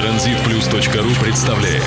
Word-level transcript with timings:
Транзитплюс.ру 0.00 1.22
представляет 1.22 1.82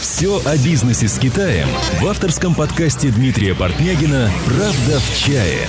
Все 0.00 0.42
о 0.44 0.56
бизнесе 0.56 1.06
с 1.06 1.20
Китаем 1.20 1.68
в 2.00 2.06
авторском 2.08 2.52
подкасте 2.52 3.10
Дмитрия 3.10 3.54
Портнягина 3.54 4.28
«Правда 4.44 4.98
в 4.98 5.16
чае». 5.16 5.68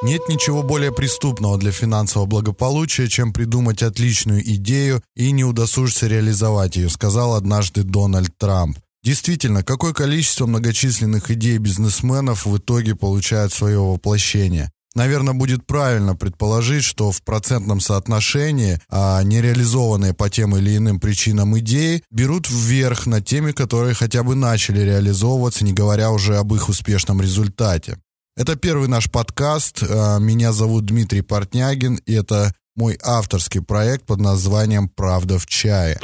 Нет 0.00 0.26
ничего 0.30 0.62
более 0.62 0.90
преступного 0.90 1.58
для 1.58 1.70
финансового 1.70 2.26
благополучия, 2.26 3.08
чем 3.08 3.34
придумать 3.34 3.82
отличную 3.82 4.40
идею 4.54 5.02
и 5.14 5.30
не 5.30 5.44
удосужиться 5.44 6.06
реализовать 6.06 6.76
ее, 6.76 6.88
сказал 6.88 7.34
однажды 7.34 7.82
Дональд 7.82 8.30
Трамп. 8.38 8.78
Действительно, 9.02 9.62
какое 9.62 9.92
количество 9.92 10.46
многочисленных 10.46 11.30
идей 11.30 11.58
бизнесменов 11.58 12.46
в 12.46 12.56
итоге 12.56 12.96
получают 12.96 13.52
свое 13.52 13.80
воплощение? 13.80 14.70
Наверное, 14.94 15.34
будет 15.34 15.66
правильно 15.66 16.16
предположить, 16.16 16.82
что 16.82 17.12
в 17.12 17.22
процентном 17.22 17.80
соотношении 17.80 18.80
а 18.88 19.22
нереализованные 19.22 20.14
по 20.14 20.30
тем 20.30 20.56
или 20.56 20.76
иным 20.76 20.98
причинам 20.98 21.58
идеи 21.58 22.02
берут 22.10 22.48
вверх 22.50 23.06
над 23.06 23.24
теми, 23.24 23.52
которые 23.52 23.94
хотя 23.94 24.22
бы 24.22 24.34
начали 24.34 24.80
реализовываться, 24.80 25.64
не 25.64 25.72
говоря 25.72 26.10
уже 26.10 26.36
об 26.36 26.54
их 26.54 26.68
успешном 26.68 27.20
результате. 27.20 27.98
Это 28.36 28.54
первый 28.56 28.88
наш 28.88 29.10
подкаст. 29.10 29.82
Э, 29.82 30.18
меня 30.20 30.52
зовут 30.52 30.86
Дмитрий 30.86 31.22
Портнягин, 31.22 31.96
и 32.06 32.14
это 32.14 32.54
мой 32.76 32.96
авторский 33.02 33.60
проект 33.60 34.06
под 34.06 34.20
названием 34.20 34.88
«Правда 34.88 35.38
в 35.38 35.46
чае». 35.46 35.98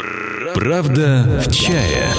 Правда 0.55 1.43
в 1.46 1.52
чае. 1.52 2.12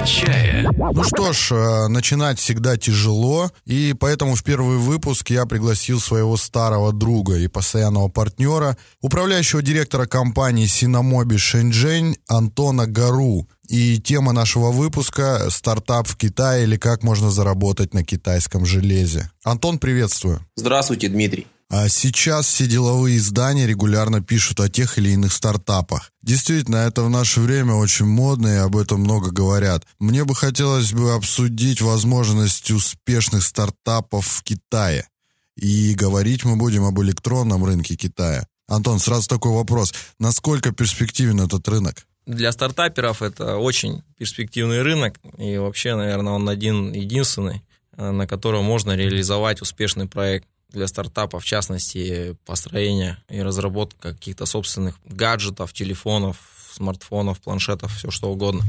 В 0.00 0.04
чае. 0.06 0.66
Ну 0.78 1.04
что 1.04 1.34
ж, 1.34 1.52
э, 1.52 1.88
начинать 1.88 2.38
всегда 2.38 2.78
тяжело, 2.78 3.50
и 3.66 3.94
поэтому 3.98 4.34
в 4.34 4.42
первый 4.42 4.78
выпуск 4.78 5.28
я 5.30 5.44
пригласил 5.44 6.00
своего 6.00 6.38
старого 6.38 6.92
друга 6.92 7.36
и 7.36 7.48
постоянного 7.48 8.08
партнера, 8.08 8.78
управляющего 9.02 9.60
директора 9.62 10.06
компании 10.06 10.66
Синамоби 10.66 11.36
Шэньчжэнь 11.36 12.16
Антона 12.28 12.86
Гару. 12.86 13.46
И 13.68 13.98
тема 14.00 14.32
нашего 14.32 14.70
выпуска– 14.70 15.48
стартап 15.50 16.08
в 16.08 16.16
Китае 16.16 16.64
или 16.64 16.76
как 16.76 17.02
можно 17.02 17.30
заработать 17.30 17.92
на 17.92 18.02
китайском 18.02 18.64
железе. 18.64 19.30
Антон, 19.44 19.78
приветствую. 19.78 20.40
Здравствуйте, 20.56 21.08
Дмитрий. 21.08 21.46
А 21.70 21.88
сейчас 21.88 22.46
все 22.48 22.66
деловые 22.66 23.16
издания 23.16 23.64
регулярно 23.64 24.20
пишут 24.20 24.58
о 24.58 24.68
тех 24.68 24.98
или 24.98 25.10
иных 25.10 25.32
стартапах. 25.32 26.10
Действительно, 26.20 26.78
это 26.78 27.04
в 27.04 27.10
наше 27.10 27.38
время 27.40 27.74
очень 27.74 28.06
модно 28.06 28.48
и 28.48 28.56
об 28.56 28.76
этом 28.76 29.02
много 29.02 29.30
говорят. 29.30 29.86
Мне 30.00 30.24
бы 30.24 30.34
хотелось 30.34 30.92
бы 30.92 31.14
обсудить 31.14 31.80
возможность 31.80 32.72
успешных 32.72 33.44
стартапов 33.44 34.26
в 34.26 34.42
Китае. 34.42 35.06
И 35.54 35.94
говорить 35.94 36.44
мы 36.44 36.56
будем 36.56 36.84
об 36.84 37.00
электронном 37.02 37.64
рынке 37.64 37.94
Китая. 37.94 38.48
Антон, 38.66 38.98
сразу 38.98 39.28
такой 39.28 39.52
вопрос. 39.52 39.94
Насколько 40.18 40.72
перспективен 40.72 41.40
этот 41.40 41.68
рынок? 41.68 42.04
Для 42.26 42.50
стартаперов 42.50 43.22
это 43.22 43.58
очень 43.58 44.02
перспективный 44.18 44.82
рынок, 44.82 45.20
и 45.38 45.56
вообще, 45.56 45.94
наверное, 45.94 46.32
он 46.32 46.48
один 46.48 46.92
единственный, 46.92 47.62
э, 47.96 48.10
на 48.10 48.26
котором 48.26 48.64
можно 48.64 48.96
реализовать 48.96 49.62
успешный 49.62 50.06
проект 50.06 50.48
для 50.72 50.86
стартапа, 50.86 51.40
в 51.40 51.44
частности, 51.44 52.36
построение 52.46 53.18
и 53.28 53.40
разработка 53.42 54.14
каких-то 54.14 54.46
собственных 54.46 54.96
гаджетов, 55.04 55.72
телефонов, 55.72 56.36
смартфонов, 56.72 57.40
планшетов, 57.40 57.94
все 57.96 58.10
что 58.10 58.30
угодно. 58.30 58.62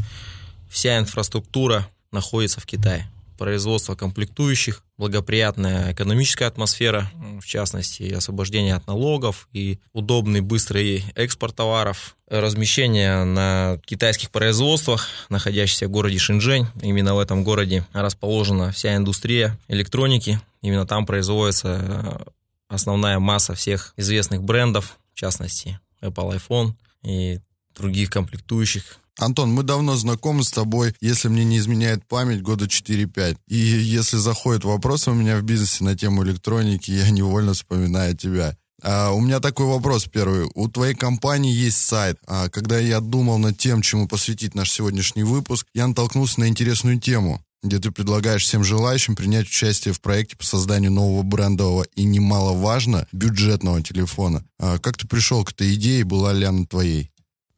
Вся 0.70 0.98
инфраструктура 0.98 1.88
находится 2.12 2.60
в 2.60 2.66
Китае 2.66 3.10
производство 3.42 3.96
комплектующих, 3.96 4.84
благоприятная 5.00 5.94
экономическая 5.94 6.46
атмосфера, 6.46 7.12
в 7.42 7.46
частности, 7.48 8.14
освобождение 8.14 8.76
от 8.76 8.86
налогов 8.86 9.50
и 9.52 9.80
удобный 9.94 10.42
быстрый 10.42 11.04
экспорт 11.16 11.56
товаров, 11.56 12.16
размещение 12.28 13.24
на 13.24 13.80
китайских 13.84 14.30
производствах, 14.30 15.08
находящихся 15.30 15.88
в 15.88 15.90
городе 15.90 16.20
Шэньчжэнь. 16.20 16.68
Именно 16.84 17.16
в 17.16 17.20
этом 17.20 17.44
городе 17.44 17.84
расположена 17.94 18.72
вся 18.72 18.96
индустрия 18.96 19.58
электроники. 19.68 20.40
Именно 20.62 20.86
там 20.86 21.08
производится 21.08 21.80
э, 21.82 22.32
основная 22.68 23.18
масса 23.18 23.56
всех 23.56 23.96
известных 23.98 24.44
брендов, 24.44 25.00
в 25.16 25.18
частности, 25.18 25.80
Apple 26.04 26.40
iPhone 26.40 26.74
и 27.02 27.40
других 27.76 28.12
комплектующих 28.12 29.01
Антон, 29.20 29.52
мы 29.52 29.64
давно 29.64 29.96
знакомы 29.96 30.44
с 30.44 30.52
тобой, 30.52 30.96
если 31.02 31.28
мне 31.28 31.44
не 31.44 31.58
изменяет 31.58 32.08
память, 32.08 32.42
года 32.42 32.66
4-5. 32.66 33.38
И 33.48 33.56
если 33.56 34.18
заходят 34.18 34.64
вопросы 34.64 35.12
у 35.12 35.14
меня 35.14 35.38
в 35.38 35.44
бизнесе 35.44 35.84
на 35.84 35.96
тему 35.98 36.24
электроники, 36.24 36.92
я 36.92 37.10
невольно 37.10 37.54
вспоминаю 37.54 38.16
тебя. 38.16 38.58
А, 38.82 39.12
у 39.12 39.20
меня 39.20 39.40
такой 39.40 39.68
вопрос 39.68 40.06
первый. 40.06 40.50
У 40.56 40.68
твоей 40.68 40.96
компании 40.96 41.54
есть 41.54 41.78
сайт. 41.78 42.18
А, 42.26 42.50
когда 42.50 42.80
я 42.80 43.00
думал 43.00 43.38
над 43.38 43.58
тем, 43.58 43.82
чему 43.82 44.08
посвятить 44.08 44.56
наш 44.56 44.72
сегодняшний 44.72 45.24
выпуск, 45.24 45.68
я 45.74 45.88
натолкнулся 45.88 46.40
на 46.40 46.48
интересную 46.48 47.00
тему 47.00 47.42
где 47.64 47.80
ты 47.80 47.92
предлагаешь 47.92 48.44
всем 48.44 48.64
желающим 48.64 49.16
принять 49.16 49.48
участие 49.48 49.94
в 49.94 50.02
проекте 50.02 50.36
по 50.36 50.44
созданию 50.44 50.92
нового 50.92 51.22
брендового 51.24 51.86
и 51.96 52.04
немаловажно 52.04 53.08
бюджетного 53.12 53.82
телефона. 53.84 54.44
А 54.60 54.80
как 54.80 54.98
ты 54.98 55.08
пришел 55.08 55.44
к 55.46 55.52
этой 55.52 55.76
идее, 55.76 56.04
была 56.04 56.34
ли 56.34 56.46
она 56.46 56.66
твоей? 56.66 57.11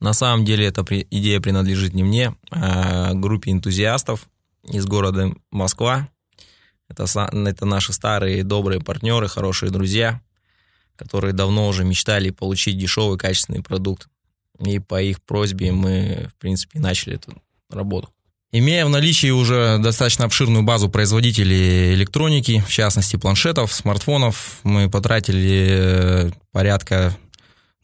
На 0.03 0.11
самом 0.11 0.43
деле 0.43 0.65
эта 0.65 0.83
идея 0.83 1.39
принадлежит 1.39 1.93
не 1.93 2.03
мне, 2.03 2.35
а 2.51 3.13
группе 3.13 3.51
энтузиастов 3.51 4.27
из 4.69 4.85
города 4.85 5.33
Москва. 5.49 6.09
Это, 6.89 7.05
это 7.31 7.65
наши 7.65 7.93
старые 7.93 8.43
добрые 8.43 8.81
партнеры, 8.81 9.29
хорошие 9.29 9.71
друзья, 9.71 10.19
которые 10.97 11.31
давно 11.31 11.69
уже 11.69 11.85
мечтали 11.85 12.31
получить 12.31 12.77
дешевый 12.77 13.17
качественный 13.17 13.63
продукт. 13.63 14.09
И 14.59 14.79
по 14.79 15.01
их 15.01 15.21
просьбе 15.23 15.71
мы, 15.71 16.29
в 16.35 16.35
принципе, 16.37 16.81
начали 16.81 17.15
эту 17.15 17.41
работу. 17.69 18.09
Имея 18.51 18.85
в 18.85 18.89
наличии 18.89 19.31
уже 19.31 19.77
достаточно 19.77 20.25
обширную 20.25 20.63
базу 20.63 20.89
производителей 20.89 21.93
электроники, 21.93 22.61
в 22.67 22.69
частности 22.69 23.15
планшетов, 23.15 23.71
смартфонов, 23.71 24.59
мы 24.63 24.89
потратили 24.89 25.67
э, 25.69 26.31
порядка 26.51 27.17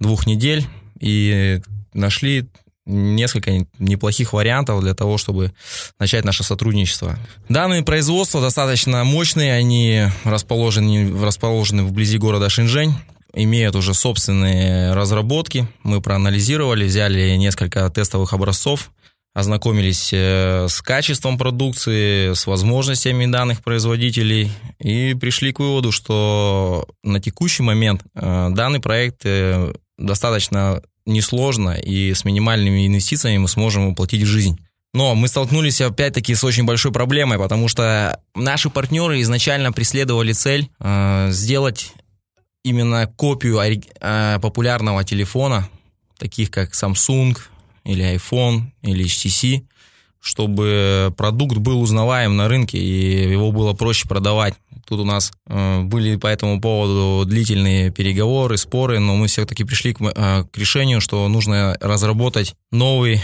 двух 0.01 0.27
недель 0.27 0.67
и 0.99 1.61
нашли 1.99 2.49
несколько 2.85 3.65
неплохих 3.77 4.33
вариантов 4.33 4.81
для 4.81 4.93
того, 4.93 5.17
чтобы 5.17 5.53
начать 5.99 6.25
наше 6.25 6.43
сотрудничество. 6.43 7.19
Данные 7.47 7.83
производства 7.83 8.41
достаточно 8.41 9.03
мощные, 9.03 9.53
они 9.53 10.07
расположены, 10.23 11.13
расположены 11.23 11.83
вблизи 11.83 12.17
города 12.17 12.49
Шинжень, 12.49 12.95
имеют 13.33 13.75
уже 13.75 13.93
собственные 13.93 14.93
разработки. 14.93 15.67
Мы 15.83 16.01
проанализировали, 16.01 16.85
взяли 16.85 17.35
несколько 17.35 17.87
тестовых 17.91 18.33
образцов, 18.33 18.91
ознакомились 19.35 20.09
э, 20.11 20.67
с 20.67 20.81
качеством 20.81 21.37
продукции, 21.37 22.33
с 22.33 22.47
возможностями 22.47 23.27
данных 23.27 23.61
производителей 23.61 24.51
и 24.79 25.13
пришли 25.13 25.51
к 25.51 25.59
выводу, 25.59 25.91
что 25.91 26.87
на 27.03 27.19
текущий 27.19 27.61
момент 27.61 28.01
э, 28.15 28.47
данный 28.49 28.79
проект 28.79 29.21
э, 29.25 29.73
достаточно 29.99 30.81
несложно, 31.09 31.71
и 31.71 32.13
с 32.13 32.23
минимальными 32.23 32.87
инвестициями 32.87 33.37
мы 33.39 33.47
сможем 33.47 33.89
воплотить 33.89 34.23
в 34.23 34.27
жизнь. 34.27 34.59
Но 34.93 35.13
мы 35.13 35.27
столкнулись 35.27 35.81
опять-таки 35.81 36.33
с 36.33 36.43
очень 36.43 36.63
большой 36.63 36.91
проблемой, 36.91 37.37
потому 37.37 37.67
что 37.67 38.19
наши 38.33 38.69
партнеры 38.69 39.21
изначально 39.21 39.71
преследовали 39.71 40.33
цель 40.33 40.69
э, 40.79 41.27
сделать 41.31 41.93
именно 42.63 43.07
копию 43.07 43.59
э, 43.59 44.39
популярного 44.41 45.03
телефона, 45.03 45.69
таких 46.17 46.49
как 46.49 46.73
Samsung 46.73 47.37
или 47.83 48.15
iPhone 48.15 48.63
или 48.81 49.05
HTC, 49.05 49.65
чтобы 50.19 51.13
продукт 51.17 51.57
был 51.57 51.81
узнаваем 51.81 52.35
на 52.35 52.47
рынке 52.47 52.77
и 52.77 53.31
его 53.31 53.51
было 53.51 53.73
проще 53.73 54.07
продавать. 54.07 54.55
Тут 54.85 55.01
у 55.01 55.05
нас 55.05 55.31
э, 55.47 55.81
были 55.83 56.15
по 56.15 56.27
этому 56.27 56.59
поводу 56.59 57.23
длительные 57.29 57.91
переговоры, 57.91 58.57
споры, 58.57 58.99
но 58.99 59.15
мы 59.15 59.27
все-таки 59.27 59.63
пришли 59.63 59.93
к, 59.93 60.01
э, 60.01 60.43
к 60.51 60.57
решению, 60.57 60.99
что 60.99 61.27
нужно 61.27 61.77
разработать 61.79 62.55
новый 62.71 63.21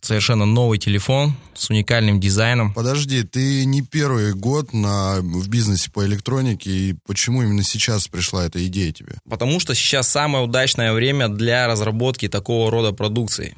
совершенно 0.00 0.44
новый 0.44 0.78
телефон 0.78 1.34
с 1.54 1.70
уникальным 1.70 2.20
дизайном. 2.20 2.72
Подожди, 2.72 3.22
ты 3.22 3.64
не 3.64 3.82
первый 3.82 4.34
год 4.34 4.72
на, 4.72 5.20
в 5.20 5.48
бизнесе 5.48 5.90
по 5.90 6.04
электронике, 6.04 6.70
и 6.70 6.96
почему 7.06 7.42
именно 7.42 7.62
сейчас 7.62 8.08
пришла 8.08 8.46
эта 8.46 8.64
идея 8.66 8.92
тебе? 8.92 9.14
Потому 9.28 9.60
что 9.60 9.74
сейчас 9.74 10.08
самое 10.08 10.44
удачное 10.44 10.92
время 10.92 11.28
для 11.28 11.66
разработки 11.66 12.28
такого 12.28 12.70
рода 12.70 12.92
продукции. 12.92 13.56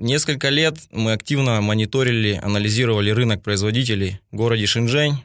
Несколько 0.00 0.48
лет 0.48 0.78
мы 0.92 1.12
активно 1.12 1.60
мониторили, 1.60 2.40
анализировали 2.42 3.10
рынок 3.10 3.42
производителей 3.42 4.18
в 4.30 4.36
городе 4.36 4.64
Шэньчжэнь, 4.64 5.22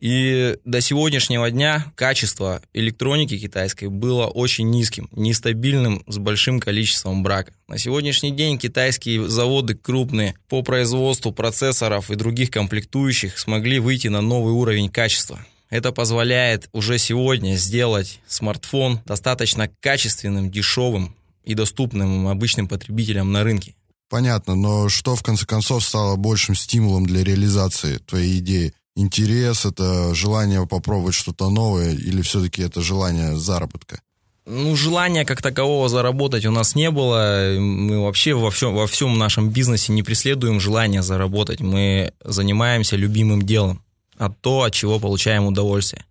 и 0.00 0.56
до 0.64 0.80
сегодняшнего 0.80 1.48
дня 1.48 1.92
качество 1.94 2.60
электроники 2.74 3.38
китайской 3.38 3.86
было 3.86 4.26
очень 4.26 4.68
низким, 4.68 5.08
нестабильным, 5.12 6.02
с 6.08 6.18
большим 6.18 6.58
количеством 6.58 7.22
брака. 7.22 7.52
На 7.68 7.78
сегодняшний 7.78 8.32
день 8.32 8.58
китайские 8.58 9.28
заводы 9.28 9.76
крупные 9.76 10.34
по 10.48 10.62
производству 10.62 11.30
процессоров 11.30 12.10
и 12.10 12.16
других 12.16 12.50
комплектующих 12.50 13.38
смогли 13.38 13.78
выйти 13.78 14.08
на 14.08 14.22
новый 14.22 14.54
уровень 14.54 14.90
качества. 14.90 15.38
Это 15.70 15.92
позволяет 15.92 16.68
уже 16.72 16.98
сегодня 16.98 17.54
сделать 17.54 18.18
смартфон 18.26 18.98
достаточно 19.06 19.70
качественным, 19.80 20.50
дешевым 20.50 21.14
и 21.44 21.54
доступным 21.54 22.26
обычным 22.26 22.66
потребителям 22.66 23.30
на 23.30 23.44
рынке. 23.44 23.75
Понятно, 24.08 24.54
но 24.54 24.88
что 24.88 25.16
в 25.16 25.22
конце 25.22 25.46
концов 25.46 25.82
стало 25.84 26.16
большим 26.16 26.54
стимулом 26.54 27.06
для 27.06 27.24
реализации 27.24 27.98
твоей 27.98 28.38
идеи? 28.38 28.72
Интерес, 28.94 29.66
это 29.66 30.14
желание 30.14 30.66
попробовать 30.66 31.14
что-то 31.14 31.50
новое 31.50 31.92
или 31.92 32.22
все-таки 32.22 32.62
это 32.62 32.80
желание 32.80 33.36
заработка? 33.36 34.00
Ну, 34.46 34.76
желания 34.76 35.24
как 35.24 35.42
такового 35.42 35.88
заработать 35.88 36.46
у 36.46 36.52
нас 36.52 36.76
не 36.76 36.90
было. 36.92 37.56
Мы 37.58 38.00
вообще 38.00 38.32
во 38.34 38.52
всем, 38.52 38.74
во 38.74 38.86
всем 38.86 39.18
нашем 39.18 39.50
бизнесе 39.50 39.92
не 39.92 40.04
преследуем 40.04 40.60
желание 40.60 41.02
заработать. 41.02 41.60
Мы 41.60 42.12
занимаемся 42.24 42.94
любимым 42.94 43.42
делом, 43.42 43.82
а 44.16 44.30
то, 44.30 44.62
от 44.62 44.72
чего 44.72 45.00
получаем 45.00 45.46
удовольствие. 45.46 46.04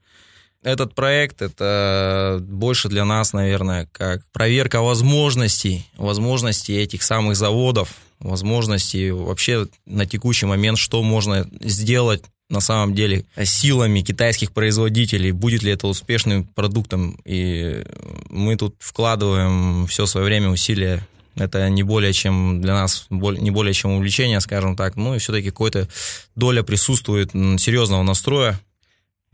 Этот 0.65 0.95
проект 0.95 1.43
это 1.43 2.39
больше 2.41 2.89
для 2.89 3.05
нас, 3.05 3.33
наверное, 3.33 3.87
как 3.91 4.23
проверка 4.33 4.81
возможностей, 4.81 5.85
возможностей 5.95 6.75
этих 6.75 7.03
самых 7.03 7.35
заводов, 7.35 7.89
возможностей 8.19 9.11
вообще 9.11 9.67
на 9.85 10.07
текущий 10.07 10.47
момент, 10.47 10.79
что 10.79 11.03
можно 11.03 11.47
сделать 11.61 12.23
на 12.49 12.61
самом 12.61 12.95
деле 12.95 13.25
силами 13.43 14.01
китайских 14.01 14.53
производителей, 14.53 15.31
будет 15.31 15.61
ли 15.61 15.71
это 15.71 15.85
успешным 15.85 16.45
продуктом. 16.45 17.19
И 17.25 17.85
мы 18.31 18.55
тут 18.55 18.75
вкладываем 18.79 19.85
все 19.85 20.07
свое 20.07 20.25
время, 20.25 20.49
усилия. 20.49 21.07
Это 21.35 21.69
не 21.69 21.83
более 21.83 22.11
чем 22.11 22.59
для 22.63 22.73
нас, 22.73 23.05
не 23.11 23.51
более 23.51 23.73
чем 23.75 23.91
увлечение, 23.91 24.41
скажем 24.41 24.75
так. 24.75 24.95
Ну 24.95 25.13
и 25.13 25.19
все-таки 25.19 25.51
какая-то 25.51 25.87
доля 26.35 26.63
присутствует 26.63 27.33
серьезного 27.33 28.01
настроя. 28.01 28.59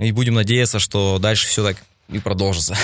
И 0.02 0.12
будем 0.12 0.34
надеяться, 0.34 0.80
что 0.80 1.20
дальше 1.20 1.48
все 1.48 1.64
так 1.64 1.78
и 2.10 2.18
продолжится. 2.18 2.76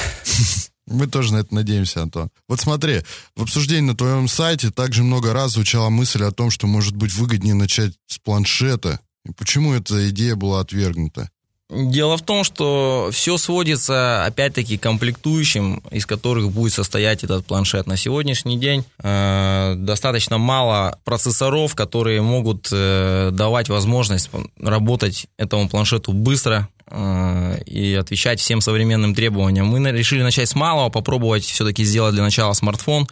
Мы 0.86 1.08
тоже 1.08 1.34
на 1.34 1.38
это 1.40 1.54
надеемся, 1.54 2.04
Антон. 2.04 2.30
Вот 2.48 2.62
смотри, 2.62 3.02
в 3.36 3.42
обсуждении 3.42 3.90
на 3.90 3.98
твоем 3.98 4.28
сайте 4.28 4.70
также 4.70 5.04
много 5.04 5.34
раз 5.34 5.54
звучала 5.54 5.90
мысль 5.90 6.24
о 6.24 6.32
том, 6.32 6.52
что 6.52 6.68
может 6.68 6.96
быть 6.96 7.14
выгоднее 7.14 7.56
начать 7.56 7.94
с 8.06 8.20
планшета, 8.20 9.00
и 9.26 9.34
почему 9.34 9.74
эта 9.74 10.10
идея 10.10 10.36
была 10.36 10.62
отвергнута? 10.62 11.30
Дело 11.70 12.16
в 12.16 12.22
том, 12.22 12.46
что 12.46 13.10
все 13.12 13.38
сводится, 13.38 14.24
опять-таки, 14.24 14.78
к 14.78 14.84
комплектующим, 14.84 15.84
из 15.92 16.06
которых 16.06 16.50
будет 16.50 16.72
состоять 16.72 17.26
этот 17.26 17.46
планшет. 17.46 17.88
На 17.88 17.98
сегодняшний 17.98 18.58
день 18.58 18.86
э, 19.04 19.74
достаточно 19.76 20.38
мало 20.38 20.98
процессоров, 21.04 21.76
которые 21.76 22.22
могут 22.22 22.70
э, 22.72 23.32
давать 23.34 23.68
возможность 23.68 24.30
работать 24.58 25.28
этому 25.38 25.68
планшету 25.68 26.14
быстро, 26.14 26.70
э, 26.90 27.62
и 27.66 27.96
отвечать 27.96 28.40
всем 28.40 28.62
современным 28.62 29.14
требованиям. 29.14 29.68
Мы 29.68 29.80
решили 29.92 30.24
начать 30.24 30.48
с 30.48 30.56
малого, 30.56 30.90
попробовать 30.90 31.44
все-таки 31.44 31.84
сделать 31.84 32.14
для 32.14 32.24
начала 32.24 32.54
смартфон 32.54 33.08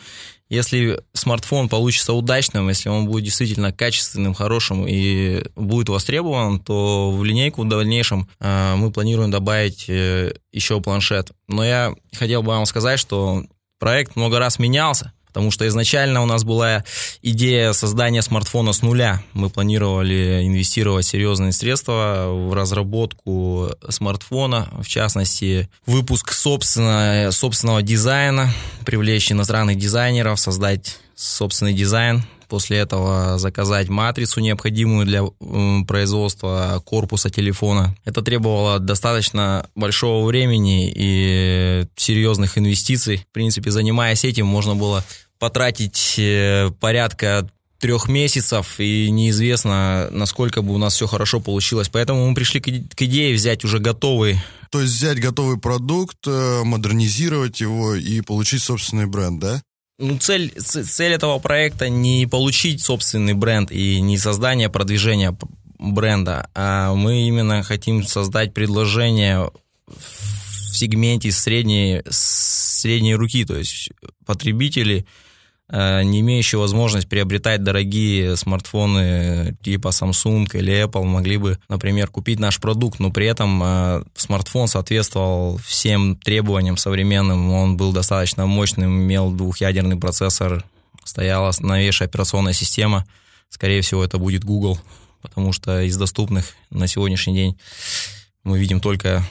если 0.50 1.02
смартфон 1.14 1.70
получится 1.70 2.14
удачным, 2.14 2.70
если 2.70 2.90
он 2.90 3.08
будет 3.08 3.24
действительно 3.24 3.72
качественным, 3.72 4.34
хорошим 4.34 4.86
и 4.88 5.44
будет 5.56 5.90
востребован, 5.90 6.60
то 6.60 7.12
в 7.12 7.24
линейку 7.24 7.64
в 7.64 7.68
дальнейшем 7.68 8.28
э, 8.40 8.76
мы 8.76 8.92
планируем 8.92 9.32
добавить 9.32 9.86
э, 9.90 10.36
еще 10.52 10.82
планшет. 10.82 11.32
Но 11.48 11.66
я 11.66 11.94
хотел 12.14 12.44
бы 12.44 12.50
вам 12.50 12.66
сказать, 12.66 13.00
что 13.00 13.44
проект 13.80 14.16
много 14.16 14.40
раз 14.40 14.60
менялся. 14.60 15.14
Потому 15.36 15.52
что 15.52 15.68
изначально 15.68 16.24
у 16.24 16.26
нас 16.26 16.46
была 16.46 16.86
идея 17.22 17.74
создания 17.74 18.22
смартфона 18.22 18.72
с 18.72 18.82
нуля. 18.82 19.22
Мы 19.34 19.50
планировали 19.50 20.48
инвестировать 20.48 21.06
серьезные 21.06 21.52
средства 21.52 22.28
в 22.30 22.54
разработку 22.54 23.70
смартфона, 23.90 24.70
в 24.82 24.88
частности, 24.88 25.68
выпуск 25.86 26.32
собственно, 26.32 27.34
собственного 27.34 27.82
дизайна, 27.82 28.50
привлечь 28.86 29.30
иностранных 29.30 29.78
дизайнеров, 29.78 30.40
создать 30.40 31.00
собственный 31.16 31.74
дизайн, 31.74 32.24
после 32.48 32.78
этого 32.78 33.38
заказать 33.38 33.90
матрицу, 33.90 34.40
необходимую 34.40 35.06
для 35.06 35.24
производства 35.86 36.82
корпуса 36.86 37.30
телефона. 37.30 37.96
Это 38.06 38.22
требовало 38.22 38.80
достаточно 38.80 39.68
большого 39.76 40.26
времени 40.26 40.94
и 40.96 41.88
серьезных 41.96 42.58
инвестиций. 42.58 43.26
В 43.30 43.34
принципе, 43.34 43.72
занимаясь 43.72 44.24
этим, 44.24 44.46
можно 44.46 44.76
было 44.76 45.04
потратить 45.40 46.16
э, 46.18 46.72
порядка 46.80 47.50
трех 47.80 48.08
месяцев, 48.08 48.80
и 48.80 49.10
неизвестно, 49.12 50.08
насколько 50.12 50.62
бы 50.62 50.74
у 50.74 50.78
нас 50.78 50.96
все 50.96 51.08
хорошо 51.08 51.40
получилось. 51.40 51.90
Поэтому 51.90 52.28
мы 52.28 52.34
пришли 52.34 52.60
к 52.60 53.02
идее 53.02 53.36
взять 53.36 53.64
уже 53.64 53.80
готовый. 53.80 54.40
То 54.72 54.82
есть 54.82 54.94
взять 54.94 55.20
готовый 55.20 55.60
продукт, 55.60 56.18
э, 56.26 56.64
модернизировать 56.64 57.62
его 57.62 57.96
и 57.96 58.22
получить 58.22 58.64
собственный 58.64 59.06
бренд, 59.06 59.40
да? 59.40 59.62
Ну, 59.98 60.18
цель, 60.18 60.52
цель 60.60 61.14
этого 61.14 61.40
проекта 61.40 61.88
не 61.88 62.28
получить 62.28 62.82
собственный 62.82 63.34
бренд 63.34 63.72
и 63.72 64.02
не 64.02 64.18
создание, 64.18 64.70
продвижение 64.70 65.38
бренда, 65.78 66.50
а 66.54 66.94
мы 66.96 67.28
именно 67.28 67.64
хотим 67.64 68.04
создать 68.04 68.54
предложение 68.54 69.52
в 69.88 70.76
сегменте 70.76 71.32
средней, 71.32 72.02
средней 72.10 73.16
руки, 73.16 73.46
то 73.46 73.56
есть 73.58 73.92
потребители– 74.26 75.06
не 75.72 76.20
имеющие 76.20 76.60
возможность 76.60 77.10
приобретать 77.10 77.64
дорогие 77.64 78.36
смартфоны 78.36 79.58
типа 79.64 79.88
Samsung 79.88 80.48
или 80.54 80.86
Apple, 80.86 81.04
могли 81.04 81.38
бы, 81.38 81.58
например, 81.70 82.08
купить 82.08 82.40
наш 82.40 82.60
продукт, 82.60 83.00
но 83.00 83.12
при 83.12 83.26
этом 83.26 83.62
э, 83.64 84.04
смартфон 84.16 84.68
соответствовал 84.68 85.58
всем 85.58 86.18
требованиям 86.18 86.78
современным, 86.78 87.52
он 87.52 87.78
был 87.78 87.94
достаточно 87.94 88.46
мощным, 88.46 89.04
имел 89.04 89.32
двухъядерный 89.32 89.98
процессор, 89.98 90.64
стояла 91.04 91.52
новейшая 91.60 92.08
операционная 92.08 92.54
система, 92.54 93.08
скорее 93.50 93.82
всего, 93.82 94.04
это 94.04 94.20
будет 94.20 94.44
Google, 94.44 94.80
потому 95.22 95.52
что 95.52 95.82
из 95.82 95.98
доступных 95.98 96.54
на 96.70 96.86
сегодняшний 96.88 97.34
день 97.34 97.58
мы 98.44 98.60
видим 98.60 98.80
только, 98.80 99.24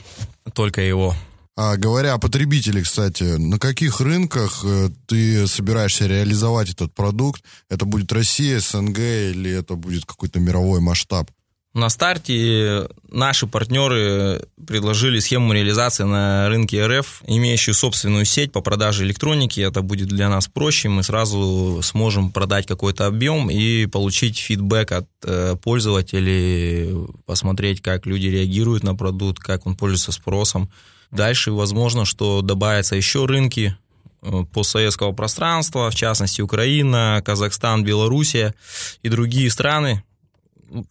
только 0.53 0.81
его. 0.81 1.15
А, 1.57 1.77
говоря 1.77 2.13
о 2.13 2.19
потребителе, 2.19 2.81
кстати, 2.81 3.23
на 3.23 3.57
каких 3.57 4.01
рынках 4.01 4.65
э, 4.65 4.89
ты 5.07 5.47
собираешься 5.47 6.05
реализовать 6.05 6.69
этот 6.69 6.93
продукт? 6.93 7.43
Это 7.69 7.85
будет 7.85 8.11
Россия, 8.11 8.59
СНГ 8.59 8.99
или 8.99 9.51
это 9.51 9.75
будет 9.75 10.05
какой-то 10.05 10.41
мировой 10.41 10.81
масштаб? 10.81 11.31
На 11.73 11.89
старте 11.89 12.87
наши 13.09 13.47
партнеры 13.47 14.45
предложили 14.65 15.19
схему 15.19 15.53
реализации 15.53 16.03
на 16.03 16.47
рынке 16.49 16.85
РФ, 16.85 17.23
имеющую 17.27 17.75
собственную 17.75 18.25
сеть 18.25 18.51
по 18.51 18.61
продаже 18.61 19.03
электроники. 19.03 19.61
Это 19.61 19.81
будет 19.81 20.07
для 20.07 20.29
нас 20.29 20.47
проще, 20.47 20.89
мы 20.89 21.03
сразу 21.03 21.81
сможем 21.83 22.31
продать 22.31 22.65
какой-то 22.65 23.07
объем 23.07 23.49
и 23.49 23.85
получить 23.85 24.37
фидбэк 24.37 24.91
от 24.91 25.07
э, 25.23 25.55
пользователей, 25.61 27.07
посмотреть, 27.25 27.81
как 27.81 28.05
люди 28.05 28.27
реагируют 28.27 28.83
на 28.83 28.95
продукт, 28.95 29.39
как 29.39 29.65
он 29.65 29.75
пользуется 29.75 30.11
спросом. 30.11 30.69
Дальше, 31.11 31.51
возможно, 31.51 32.05
что 32.05 32.41
добавятся 32.41 32.95
еще 32.95 33.25
рынки 33.25 33.77
э, 34.21 34.43
постсоветского 34.51 35.11
пространства, 35.11 35.89
в 35.89 35.95
частности 35.95 36.41
Украина, 36.41 37.21
Казахстан, 37.25 37.83
Белоруссия 37.83 38.53
и 39.01 39.09
другие 39.09 39.49
страны. 39.49 40.03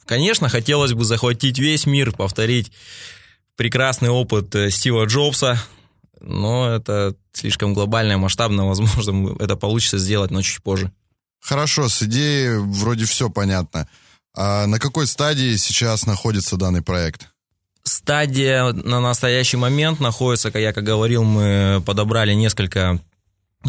Конечно, 0.07 0.49
хотелось 0.49 0.93
бы 0.93 1.05
захватить 1.05 1.59
весь 1.59 1.87
мир, 1.87 2.13
повторить 2.13 2.73
прекрасный 3.57 4.11
опыт 4.11 4.55
э, 4.55 4.71
Стива 4.71 5.05
Джобса, 5.07 5.59
но 6.21 6.71
это 6.71 7.15
слишком 7.33 7.75
глобально, 7.75 8.19
масштабно, 8.19 8.67
возможно, 8.69 9.37
это 9.39 9.57
получится 9.57 9.99
сделать, 9.99 10.31
но 10.31 10.43
чуть 10.43 10.63
позже. 10.63 10.93
Хорошо, 11.41 11.89
с 11.89 12.03
идеей 12.03 12.57
вроде 12.57 13.05
все 13.05 13.29
понятно. 13.29 13.87
А 14.35 14.67
на 14.67 14.79
какой 14.79 15.07
стадии 15.07 15.57
сейчас 15.57 16.07
находится 16.07 16.57
данный 16.57 16.83
проект? 16.83 17.29
Стадия 17.85 18.73
на 18.73 19.01
настоящий 19.01 19.59
момент 19.59 20.01
находится, 20.01 20.51
как 20.51 20.63
я 20.63 20.73
как 20.73 20.85
говорил, 20.85 21.23
мы 21.23 21.83
подобрали 21.85 22.33
несколько 22.33 22.99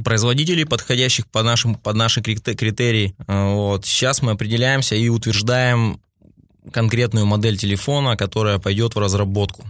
производителей, 0.03 0.65
подходящих 0.65 1.27
под, 1.27 1.45
нашим, 1.45 1.75
под 1.75 1.95
наши 1.95 2.21
критерии. 2.21 3.15
Вот. 3.27 3.85
Сейчас 3.85 4.21
мы 4.21 4.31
определяемся 4.31 4.95
и 4.95 5.09
утверждаем 5.09 5.99
конкретную 6.71 7.25
модель 7.25 7.57
телефона, 7.57 8.17
которая 8.17 8.57
пойдет 8.59 8.95
в 8.95 8.99
разработку. 8.99 9.63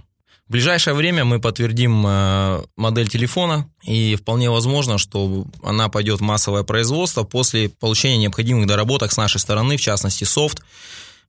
В 0.47 0.51
ближайшее 0.51 0.93
время 0.93 1.25
мы 1.25 1.41
подтвердим 1.41 2.05
э, 2.05 2.63
модель 2.75 3.09
телефона, 3.09 3.67
и 3.83 4.15
вполне 4.15 4.51
возможно, 4.51 4.99
что 4.99 5.45
она 5.63 5.89
пойдет 5.89 6.19
в 6.19 6.23
массовое 6.23 6.61
производство 6.61 7.23
после 7.23 7.69
получения 7.69 8.17
необходимых 8.17 8.67
доработок 8.67 9.11
с 9.11 9.17
нашей 9.17 9.39
стороны, 9.39 9.77
в 9.77 9.81
частности, 9.81 10.23
софт. 10.23 10.61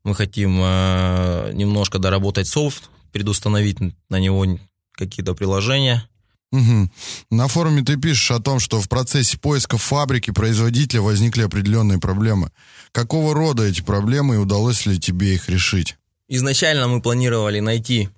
Мы 0.05 0.15
хотим 0.15 0.61
э, 0.63 1.51
немножко 1.55 1.99
доработать 1.99 2.47
софт, 2.47 2.91
предустановить 3.17 3.79
на 4.11 4.21
него 4.21 4.59
какие-то 4.93 5.35
приложения. 5.35 6.07
Угу. 6.53 6.91
На 7.31 7.49
форуме 7.49 7.83
ты 7.83 7.97
пишешь 7.97 8.31
о 8.31 8.41
том, 8.41 8.61
что 8.61 8.81
в 8.81 8.89
процессе 8.91 9.39
поиска 9.39 9.79
фабрики 9.79 10.33
производителя 10.33 11.01
возникли 11.01 11.43
определенные 11.43 11.99
проблемы. 11.99 12.51
Какого 12.93 13.35
рода 13.35 13.63
эти 13.63 13.81
проблемы 13.81 14.35
и 14.35 14.39
удалось 14.39 14.85
ли 14.85 15.01
тебе 15.01 15.35
их 15.35 15.49
решить? 15.49 15.97
Изначально 16.29 16.89
мы 16.89 17.01
планировали 17.01 17.61
найти 17.61 18.11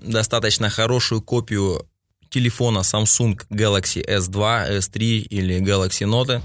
достаточно 0.00 0.70
хорошую 0.70 1.20
копию 1.20 1.86
телефона 2.30 2.78
Samsung 2.78 3.38
Galaxy 3.50 4.02
S2, 4.02 4.78
S3 4.78 4.98
или 5.28 5.60
Galaxy 5.60 6.06
Note. 6.06 6.40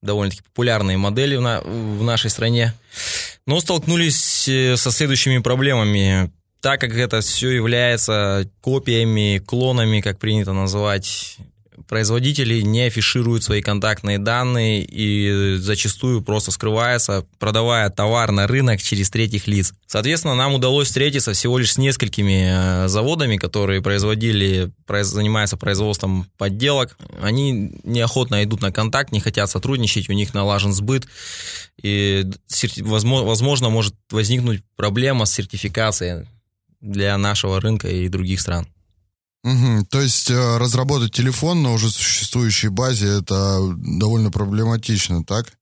Довольно-таки 0.00 0.42
популярные 0.44 0.96
модели 0.96 1.34
в, 1.34 1.40
на, 1.40 1.60
в 1.60 2.04
нашей 2.04 2.30
стране. 2.30 2.72
Но 3.46 3.60
столкнулись 3.60 4.46
э, 4.46 4.76
со 4.76 4.92
следующими 4.92 5.38
проблемами. 5.38 6.30
Так 6.60 6.80
как 6.80 6.92
это 6.94 7.20
все 7.20 7.50
является 7.50 8.50
копиями, 8.60 9.38
клонами, 9.38 10.00
как 10.00 10.18
принято 10.18 10.52
называть, 10.52 11.38
производители 11.86 12.60
не 12.60 12.82
афишируют 12.82 13.44
свои 13.44 13.62
контактные 13.62 14.18
данные 14.18 14.84
и 14.84 15.56
зачастую 15.56 16.22
просто 16.22 16.50
скрываются, 16.50 17.24
продавая 17.38 17.88
товар 17.90 18.30
на 18.30 18.46
рынок 18.46 18.82
через 18.82 19.10
третьих 19.10 19.46
лиц. 19.46 19.72
Соответственно, 19.86 20.34
нам 20.34 20.54
удалось 20.54 20.88
встретиться 20.88 21.32
всего 21.32 21.58
лишь 21.58 21.74
с 21.74 21.78
несколькими 21.78 22.84
э, 22.84 22.88
заводами, 22.88 23.36
которые 23.36 23.80
производили, 23.80 24.70
занимаются 24.88 25.56
производством 25.56 26.26
подделок. 26.36 26.98
Они 27.22 27.72
неохотно 27.84 28.44
идут 28.44 28.60
на 28.60 28.72
контакт, 28.72 29.12
не 29.12 29.20
хотят 29.20 29.48
сотрудничать, 29.48 30.08
у 30.10 30.12
них 30.12 30.34
налажен 30.34 30.72
сбыт. 30.72 31.06
И, 31.80 32.26
возможно, 32.80 33.70
может 33.70 33.94
возникнуть 34.10 34.62
проблема 34.76 35.24
с 35.24 35.32
сертификацией 35.32 36.26
для 36.80 37.16
нашего 37.18 37.60
рынка 37.60 37.88
и 37.88 38.08
других 38.08 38.40
стран. 38.40 38.66
Угу. 39.44 39.86
То 39.90 40.00
есть 40.00 40.30
э, 40.30 40.58
разработать 40.58 41.12
телефон 41.12 41.62
на 41.62 41.72
уже 41.72 41.90
существующей 41.90 42.68
базе 42.68 43.20
это 43.20 43.60
довольно 43.76 44.30
проблематично, 44.30 45.24
так? 45.24 45.52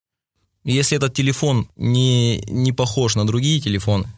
Если 0.65 0.97
этот 0.97 1.15
телефон 1.15 1.69
не, 1.77 2.39
не 2.49 2.73
похож 2.73 3.15
на 3.15 3.27
другие 3.27 3.61
телефоны, 3.61 4.09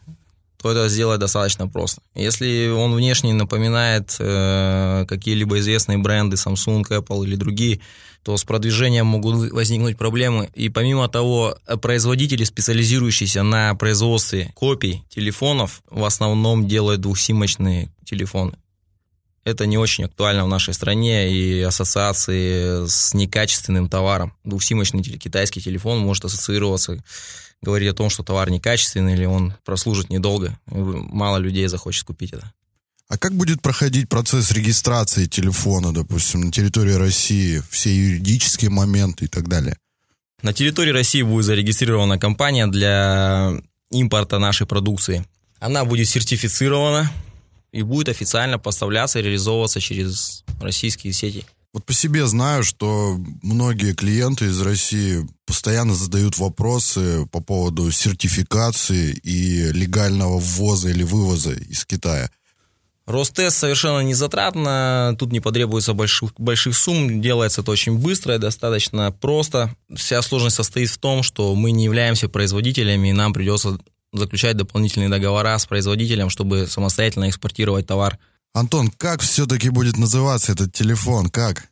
то 0.61 0.71
это 0.71 0.89
сделать 0.89 1.21
достаточно 1.21 1.69
просто. 1.69 2.03
Если 2.15 2.69
он 2.69 2.95
внешне 2.95 3.33
напоминает 3.33 4.17
э, 4.19 5.07
какие-либо 5.09 5.59
известные 5.59 5.99
бренды, 5.99 6.37
Samsung, 6.37 6.85
Apple 6.89 7.25
или 7.25 7.37
другие, 7.37 7.81
то 8.25 8.37
с 8.37 8.45
продвижением 8.45 9.07
могут 9.07 9.53
возникнуть 9.53 9.97
проблемы. 9.97 10.51
И 10.55 10.69
помимо 10.69 11.09
того, 11.09 11.57
производители, 11.81 12.45
специализирующиеся 12.45 13.43
на 13.43 13.75
производстве 13.75 14.53
копий 14.55 15.05
телефонов, 15.09 15.83
в 15.89 16.05
основном 16.05 16.67
делают 16.67 17.01
двухсимочные 17.01 17.91
телефоны 18.05 18.55
это 19.45 19.67
не 19.67 19.79
очень 19.79 20.05
актуально 20.05 20.45
в 20.45 20.49
нашей 20.49 20.75
стране, 20.75 21.33
и 21.33 21.61
ассоциации 21.63 22.87
с 22.87 23.15
некачественным 23.15 23.89
товаром. 23.89 24.35
Двухсимочный 24.45 25.03
китайский 25.03 25.61
телефон 25.61 25.99
может 25.99 26.25
ассоциироваться, 26.25 27.03
говорить 27.63 27.91
о 27.91 27.95
том, 27.95 28.11
что 28.11 28.23
товар 28.23 28.51
некачественный 28.51 29.15
или 29.15 29.25
он 29.25 29.55
прослужит 29.65 30.11
недолго, 30.11 30.59
мало 30.67 31.39
людей 31.39 31.67
захочет 31.67 32.05
купить 32.05 32.33
это. 32.33 32.53
А 33.09 33.17
как 33.17 33.35
будет 33.35 33.63
проходить 33.63 34.09
процесс 34.09 34.51
регистрации 34.53 35.25
телефона, 35.25 35.95
допустим, 35.95 36.43
на 36.43 36.53
территории 36.53 36.93
России, 36.93 37.63
все 37.71 37.91
юридические 37.91 38.71
моменты 38.71 39.25
и 39.25 39.29
так 39.29 39.49
далее? 39.49 39.79
На 40.43 40.53
территории 40.53 40.91
России 40.91 41.23
будет 41.23 41.47
зарегистрирована 41.47 42.19
компания 42.19 42.67
для 42.67 43.55
импорта 43.91 44.39
нашей 44.39 44.67
продукции. 44.67 45.25
Она 45.59 45.85
будет 45.87 46.07
сертифицирована, 46.07 47.11
и 47.73 47.83
будет 47.83 48.09
официально 48.09 48.59
поставляться 48.59 49.19
и 49.19 49.23
реализовываться 49.23 49.81
через 49.81 50.45
российские 50.61 51.13
сети. 51.13 51.45
Вот 51.73 51.85
по 51.85 51.93
себе 51.93 52.27
знаю, 52.27 52.65
что 52.65 53.21
многие 53.43 53.95
клиенты 53.95 54.47
из 54.47 54.61
России 54.63 55.29
постоянно 55.47 55.95
задают 55.95 56.39
вопросы 56.39 57.27
по 57.31 57.41
поводу 57.41 57.91
сертификации 57.91 59.13
и 59.23 59.71
легального 59.73 60.39
ввоза 60.39 60.89
или 60.89 61.03
вывоза 61.03 61.53
из 61.53 61.85
Китая. 61.85 62.31
Ростест 63.07 63.57
совершенно 63.57 64.01
не 64.01 64.13
затратно, 64.13 65.17
тут 65.19 65.33
не 65.33 65.41
потребуется 65.41 65.95
больших, 65.95 66.33
больших 66.37 66.77
сумм, 66.77 67.23
делается 67.23 67.63
это 67.63 67.71
очень 67.71 67.97
быстро 67.97 68.35
и 68.35 68.39
достаточно 68.39 69.13
просто. 69.13 69.75
Вся 69.95 70.21
сложность 70.21 70.57
состоит 70.57 70.91
в 70.91 70.99
том, 70.99 71.23
что 71.23 71.55
мы 71.55 71.71
не 71.71 71.85
являемся 71.85 72.29
производителями, 72.29 73.09
и 73.09 73.15
нам 73.15 73.33
придется 73.33 73.79
заключать 74.13 74.57
дополнительные 74.57 75.09
договора 75.09 75.59
с 75.59 75.67
производителем, 75.67 76.31
чтобы 76.31 76.67
самостоятельно 76.67 77.29
экспортировать 77.29 77.87
товар. 77.87 78.19
Антон, 78.55 78.91
как 78.91 79.21
все-таки 79.21 79.71
будет 79.71 79.99
называться 79.99 80.53
этот 80.53 80.73
телефон? 80.73 81.29
Как? 81.29 81.69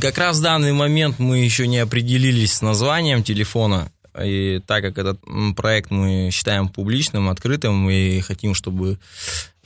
Как 0.00 0.18
раз 0.18 0.38
в 0.38 0.42
данный 0.42 0.72
момент 0.72 1.18
мы 1.18 1.38
еще 1.38 1.66
не 1.66 1.78
определились 1.78 2.52
с 2.52 2.62
названием 2.62 3.22
телефона. 3.22 3.90
И 4.22 4.60
так 4.66 4.82
как 4.82 4.98
этот 4.98 5.20
проект 5.56 5.90
мы 5.90 6.28
считаем 6.30 6.68
публичным, 6.68 7.30
открытым 7.30 7.88
и 7.88 8.20
хотим, 8.20 8.54
чтобы 8.54 8.98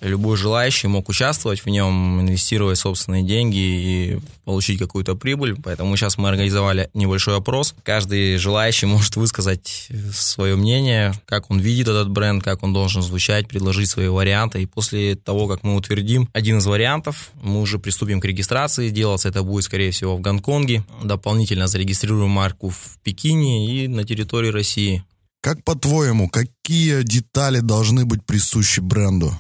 любой 0.00 0.37
желающий 0.37 0.88
мог 0.88 1.09
участвовать 1.09 1.65
в 1.65 1.69
нем, 1.69 2.21
инвестировать 2.21 2.79
собственные 2.79 3.23
деньги 3.23 3.57
и 3.57 4.21
получить 4.45 4.79
какую-то 4.79 5.15
прибыль. 5.15 5.57
Поэтому 5.62 5.97
сейчас 5.97 6.19
мы 6.19 6.29
организовали 6.29 6.91
небольшой 6.95 7.37
опрос. 7.37 7.75
Каждый 7.83 8.37
желающий 8.37 8.87
может 8.87 9.17
высказать 9.17 9.88
свое 10.12 10.57
мнение, 10.57 11.15
как 11.25 11.50
он 11.50 11.61
видит 11.61 11.88
этот 11.88 12.11
бренд, 12.11 12.43
как 12.43 12.62
он 12.62 12.73
должен 12.73 13.03
звучать, 13.03 13.49
предложить 13.49 13.88
свои 13.88 14.09
варианты. 14.09 14.62
И 14.62 14.67
после 14.67 15.17
того, 15.17 15.47
как 15.49 15.62
мы 15.62 15.76
утвердим 15.76 16.29
один 16.33 16.59
из 16.59 16.67
вариантов, 16.67 17.31
мы 17.43 17.61
уже 17.61 17.79
приступим 17.79 18.21
к 18.21 18.25
регистрации. 18.25 18.91
Делаться 18.91 19.29
это 19.29 19.43
будет, 19.43 19.65
скорее 19.65 19.91
всего, 19.91 20.17
в 20.17 20.21
Гонконге. 20.21 20.85
Дополнительно 21.03 21.69
зарегистрируем 21.69 22.31
марку 22.31 22.69
в 22.69 22.99
Пекине 23.03 23.85
и 23.85 23.88
на 23.88 24.05
территории 24.05 24.50
России. 24.50 25.05
Как 25.41 25.62
по-твоему, 25.62 26.29
какие 26.29 27.03
детали 27.03 27.61
должны 27.61 28.05
быть 28.05 28.25
присущи 28.26 28.81
бренду? 28.81 29.33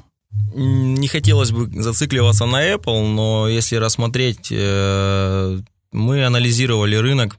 Не 0.54 1.08
хотелось 1.08 1.50
бы 1.50 1.66
зацикливаться 1.82 2.46
на 2.46 2.72
Apple, 2.72 3.06
но 3.06 3.48
если 3.48 3.76
рассмотреть, 3.76 4.48
э, 4.50 5.60
мы 5.92 6.24
анализировали 6.24 6.96
рынок, 6.96 7.36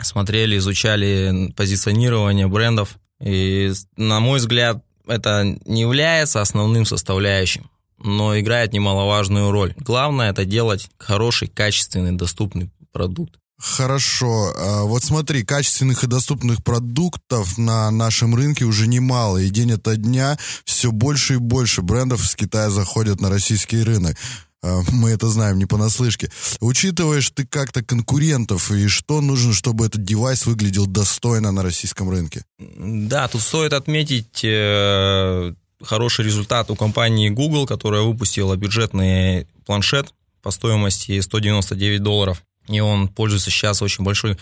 смотрели, 0.00 0.56
изучали 0.58 1.52
позиционирование 1.56 2.46
брендов, 2.46 2.98
и, 3.20 3.72
на 3.96 4.20
мой 4.20 4.38
взгляд, 4.38 4.82
это 5.06 5.56
не 5.66 5.82
является 5.82 6.40
основным 6.40 6.84
составляющим, 6.84 7.68
но 7.98 8.38
играет 8.38 8.72
немаловажную 8.72 9.50
роль. 9.50 9.74
Главное 9.76 10.30
это 10.30 10.44
делать 10.44 10.88
хороший, 10.98 11.48
качественный, 11.48 12.12
доступный 12.12 12.70
продукт. 12.92 13.34
Хорошо. 13.60 14.54
А 14.56 14.82
вот 14.84 15.04
смотри, 15.04 15.44
качественных 15.44 16.02
и 16.02 16.06
доступных 16.06 16.64
продуктов 16.64 17.58
на 17.58 17.90
нашем 17.90 18.34
рынке 18.34 18.64
уже 18.64 18.86
немало. 18.86 19.36
И 19.38 19.50
день 19.50 19.72
ото 19.72 19.96
дня 19.96 20.38
все 20.64 20.90
больше 20.90 21.34
и 21.34 21.36
больше 21.36 21.82
брендов 21.82 22.24
из 22.24 22.34
Китая 22.34 22.70
заходят 22.70 23.20
на 23.20 23.28
российский 23.28 23.82
рынок. 23.82 24.16
А, 24.62 24.80
мы 24.92 25.10
это 25.10 25.28
знаем 25.28 25.58
не 25.58 25.66
понаслышке. 25.66 26.30
Учитываешь 26.60 27.30
ты 27.30 27.46
как-то 27.46 27.84
конкурентов 27.84 28.70
и 28.70 28.88
что 28.88 29.20
нужно, 29.20 29.52
чтобы 29.52 29.86
этот 29.86 30.04
девайс 30.04 30.46
выглядел 30.46 30.86
достойно 30.86 31.52
на 31.52 31.62
российском 31.62 32.08
рынке? 32.08 32.44
Да, 32.58 33.28
тут 33.28 33.42
стоит 33.42 33.74
отметить 33.74 34.40
э, 34.42 35.52
хороший 35.82 36.24
результат 36.24 36.70
у 36.70 36.76
компании 36.76 37.28
Google, 37.28 37.66
которая 37.66 38.02
выпустила 38.02 38.56
бюджетный 38.56 39.46
планшет 39.66 40.14
по 40.42 40.50
стоимости 40.50 41.20
199 41.20 42.02
долларов 42.02 42.42
и 42.70 42.80
он 42.80 43.08
пользуется 43.08 43.50
сейчас 43.50 43.82
очень 43.82 44.04
большой 44.04 44.38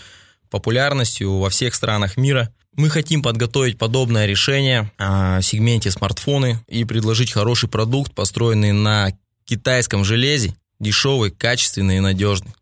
популярностью 0.49 1.37
во 1.37 1.49
всех 1.49 1.75
странах 1.75 2.17
мира. 2.17 2.53
Мы 2.75 2.89
хотим 2.89 3.21
подготовить 3.21 3.77
подобное 3.77 4.25
решение 4.25 4.91
а, 4.97 5.39
в 5.39 5.43
сегменте 5.43 5.91
смартфоны 5.91 6.63
и 6.67 6.85
предложить 6.85 7.31
хороший 7.31 7.69
продукт, 7.69 8.13
построенный 8.13 8.71
на 8.71 9.11
китайском 9.45 10.03
железе, 10.05 10.55
дешевый, 10.79 11.31
качественный 11.31 11.97
и 11.97 12.01
надежный. 12.01 12.53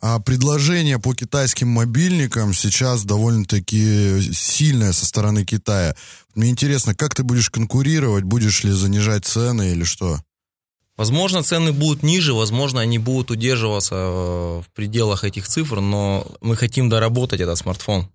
А 0.00 0.18
предложение 0.18 0.98
по 0.98 1.14
китайским 1.14 1.68
мобильникам 1.68 2.52
сейчас 2.54 3.04
довольно-таки 3.04 4.20
сильное 4.32 4.92
со 4.92 5.06
стороны 5.06 5.44
Китая. 5.44 5.94
Мне 6.34 6.50
интересно, 6.50 6.94
как 6.94 7.14
ты 7.14 7.22
будешь 7.22 7.50
конкурировать, 7.50 8.24
будешь 8.24 8.64
ли 8.64 8.72
занижать 8.72 9.24
цены 9.24 9.70
или 9.70 9.84
что? 9.84 10.18
Возможно, 11.02 11.42
цены 11.42 11.72
будут 11.72 12.04
ниже, 12.04 12.32
возможно, 12.32 12.80
они 12.80 12.96
будут 12.96 13.32
удерживаться 13.32 13.96
э, 13.96 14.62
в 14.64 14.66
пределах 14.72 15.24
этих 15.24 15.48
цифр, 15.48 15.80
но 15.80 16.24
мы 16.40 16.54
хотим 16.54 16.88
доработать 16.88 17.40
этот 17.40 17.58
смартфон. 17.58 18.08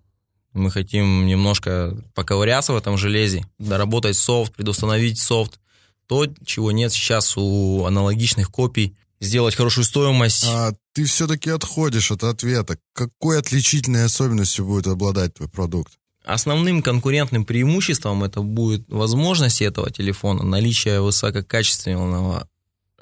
Мы 0.54 0.70
хотим 0.70 1.26
немножко 1.26 1.94
поковыряться 2.14 2.72
в 2.72 2.78
этом 2.78 2.96
железе, 2.96 3.46
доработать 3.58 4.16
софт, 4.16 4.54
предустановить 4.54 5.18
софт. 5.18 5.60
То, 6.06 6.28
чего 6.46 6.72
нет 6.72 6.90
сейчас 6.90 7.34
у 7.36 7.84
аналогичных 7.84 8.50
копий, 8.50 8.96
сделать 9.20 9.54
хорошую 9.54 9.84
стоимость. 9.84 10.46
А 10.48 10.72
ты 10.94 11.04
все-таки 11.04 11.50
отходишь 11.50 12.10
от 12.10 12.24
ответа. 12.24 12.78
Какой 12.94 13.38
отличительной 13.38 14.06
особенностью 14.06 14.64
будет 14.64 14.86
обладать 14.86 15.34
твой 15.34 15.50
продукт? 15.50 15.92
Основным 16.24 16.80
конкурентным 16.80 17.44
преимуществом 17.44 18.24
это 18.24 18.40
будет 18.40 18.88
возможность 18.88 19.60
этого 19.60 19.90
телефона, 19.90 20.42
наличие 20.42 21.02
высококачественного 21.02 22.48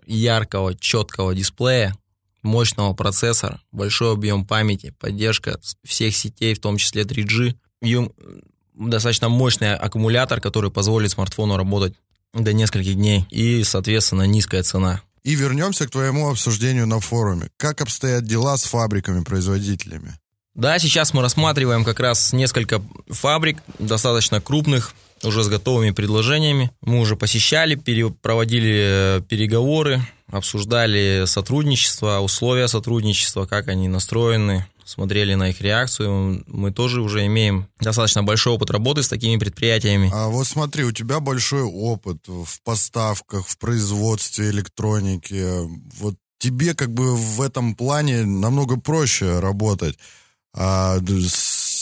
яркого, 0.06 0.74
четкого 0.74 1.34
дисплея, 1.34 1.96
мощного 2.42 2.94
процессора, 2.94 3.60
большой 3.72 4.12
объем 4.12 4.46
памяти, 4.46 4.94
поддержка 4.98 5.60
всех 5.84 6.16
сетей, 6.16 6.54
в 6.54 6.60
том 6.60 6.76
числе 6.76 7.02
3G, 7.02 7.54
и 7.82 8.10
достаточно 8.74 9.28
мощный 9.28 9.74
аккумулятор, 9.74 10.40
который 10.40 10.70
позволит 10.70 11.10
смартфону 11.10 11.56
работать 11.56 11.94
до 12.32 12.52
нескольких 12.52 12.94
дней 12.94 13.26
и, 13.30 13.64
соответственно, 13.64 14.22
низкая 14.22 14.62
цена. 14.62 15.02
И 15.22 15.34
вернемся 15.34 15.86
к 15.86 15.90
твоему 15.90 16.30
обсуждению 16.30 16.86
на 16.86 17.00
форуме. 17.00 17.50
Как 17.56 17.80
обстоят 17.80 18.24
дела 18.24 18.56
с 18.56 18.64
фабриками-производителями? 18.64 20.16
Да, 20.54 20.78
сейчас 20.78 21.12
мы 21.12 21.20
рассматриваем 21.20 21.84
как 21.84 22.00
раз 22.00 22.32
несколько 22.32 22.82
фабрик, 23.10 23.58
достаточно 23.78 24.40
крупных, 24.40 24.94
уже 25.22 25.42
с 25.42 25.48
готовыми 25.48 25.90
предложениями. 25.90 26.70
Мы 26.80 27.00
уже 27.00 27.16
посещали, 27.16 27.74
проводили 28.22 29.18
э, 29.18 29.20
переговоры, 29.28 30.00
обсуждали 30.30 31.24
сотрудничество, 31.26 32.20
условия 32.20 32.68
сотрудничества, 32.68 33.46
как 33.46 33.68
они 33.68 33.88
настроены, 33.88 34.66
смотрели 34.84 35.34
на 35.34 35.50
их 35.50 35.60
реакцию. 35.60 36.44
Мы 36.46 36.72
тоже 36.72 37.00
уже 37.00 37.26
имеем 37.26 37.68
достаточно 37.80 38.22
большой 38.22 38.54
опыт 38.54 38.70
работы 38.70 39.02
с 39.02 39.08
такими 39.08 39.38
предприятиями. 39.38 40.10
А 40.12 40.28
вот 40.28 40.46
смотри, 40.46 40.84
у 40.84 40.92
тебя 40.92 41.20
большой 41.20 41.62
опыт 41.62 42.18
в 42.26 42.60
поставках, 42.62 43.46
в 43.46 43.58
производстве 43.58 44.50
электроники. 44.50 45.44
Вот 45.98 46.14
тебе 46.38 46.74
как 46.74 46.92
бы 46.92 47.16
в 47.16 47.40
этом 47.40 47.74
плане 47.74 48.24
намного 48.24 48.78
проще 48.78 49.40
работать 49.40 49.98
а, 50.54 50.98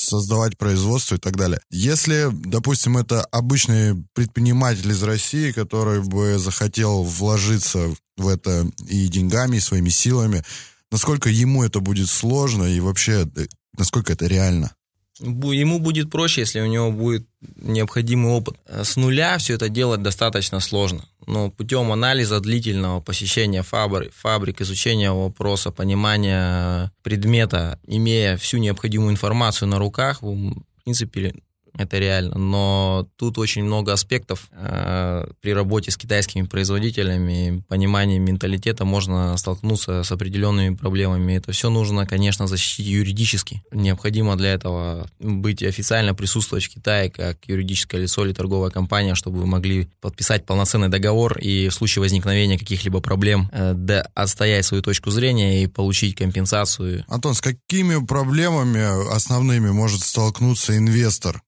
создавать 0.04 0.56
производство 0.58 1.16
и 1.16 1.18
так 1.18 1.37
далее. 1.37 1.61
Если, 1.70 2.28
допустим, 2.32 2.96
это 2.96 3.23
обычный 3.25 4.04
предприниматель 4.14 4.90
из 4.90 5.02
России, 5.02 5.52
который 5.52 6.02
бы 6.02 6.38
захотел 6.38 7.02
вложиться 7.02 7.94
в 8.16 8.28
это 8.28 8.66
и 8.88 9.08
деньгами, 9.08 9.56
и 9.56 9.61
своими 9.61 9.88
силами, 9.88 10.44
насколько 10.90 11.28
ему 11.28 11.64
это 11.64 11.80
будет 11.80 12.08
сложно 12.08 12.64
и 12.64 12.80
вообще 12.80 13.28
э, 13.37 13.46
насколько 13.76 14.12
это 14.12 14.26
реально? 14.26 14.75
Ему 15.21 15.78
будет 15.78 16.11
проще, 16.11 16.40
если 16.40 16.61
у 16.61 16.66
него 16.66 16.90
будет 16.90 17.26
необходимый 17.56 18.33
опыт. 18.33 18.56
С 18.68 18.97
нуля 18.97 19.38
все 19.38 19.54
это 19.54 19.68
делать 19.68 20.02
достаточно 20.02 20.61
сложно. 20.61 21.04
Но 21.26 21.50
путем 21.50 21.92
анализа 21.92 22.40
длительного 22.40 23.00
посещения 23.00 23.62
фабрик, 23.62 24.12
фабрик, 24.12 24.61
изучения 24.61 25.12
вопроса, 25.12 25.71
понимания 25.71 26.92
предмета, 27.02 27.78
имея 27.87 28.37
всю 28.37 28.59
необходимую 28.59 29.12
информацию 29.12 29.68
на 29.68 29.78
руках, 29.78 30.23
в 30.23 30.62
принципе, 30.83 31.35
это 31.76 31.98
реально. 31.98 32.38
Но 32.38 33.08
тут 33.16 33.38
очень 33.38 33.64
много 33.64 33.92
аспектов 33.92 34.48
э, 34.52 35.26
при 35.40 35.52
работе 35.52 35.90
с 35.90 35.96
китайскими 35.96 36.46
производителями, 36.46 37.62
понимании 37.68 38.18
менталитета 38.18 38.84
можно 38.84 39.36
столкнуться 39.36 40.04
с 40.04 40.12
определенными 40.12 40.76
проблемами. 40.76 41.34
Это 41.34 41.52
все 41.52 41.70
нужно, 41.70 42.06
конечно, 42.06 42.46
защитить 42.46 42.86
юридически. 42.86 43.62
Необходимо 43.72 44.36
для 44.36 44.52
этого 44.52 45.08
быть 45.18 45.62
официально 45.62 46.14
присутствовать 46.14 46.64
в 46.64 46.68
Китае 46.68 47.10
как 47.10 47.38
юридическое 47.46 48.00
лицо 48.00 48.24
или 48.24 48.32
торговая 48.32 48.70
компания, 48.70 49.14
чтобы 49.14 49.40
вы 49.40 49.46
могли 49.46 49.88
подписать 50.00 50.46
полноценный 50.46 50.88
договор 50.88 51.38
и 51.38 51.68
в 51.68 51.74
случае 51.74 52.02
возникновения 52.02 52.58
каких-либо 52.58 53.00
проблем 53.00 53.48
э, 53.52 53.72
да, 53.74 54.08
отстоять 54.14 54.64
свою 54.64 54.82
точку 54.82 55.10
зрения 55.10 55.64
и 55.64 55.66
получить 55.66 56.14
компенсацию. 56.14 57.04
Антон, 57.08 57.34
с 57.34 57.40
какими 57.40 58.04
проблемами 58.04 59.12
основными 59.12 59.70
может 59.70 60.00
столкнуться 60.02 60.76
инвестор? 60.76 61.42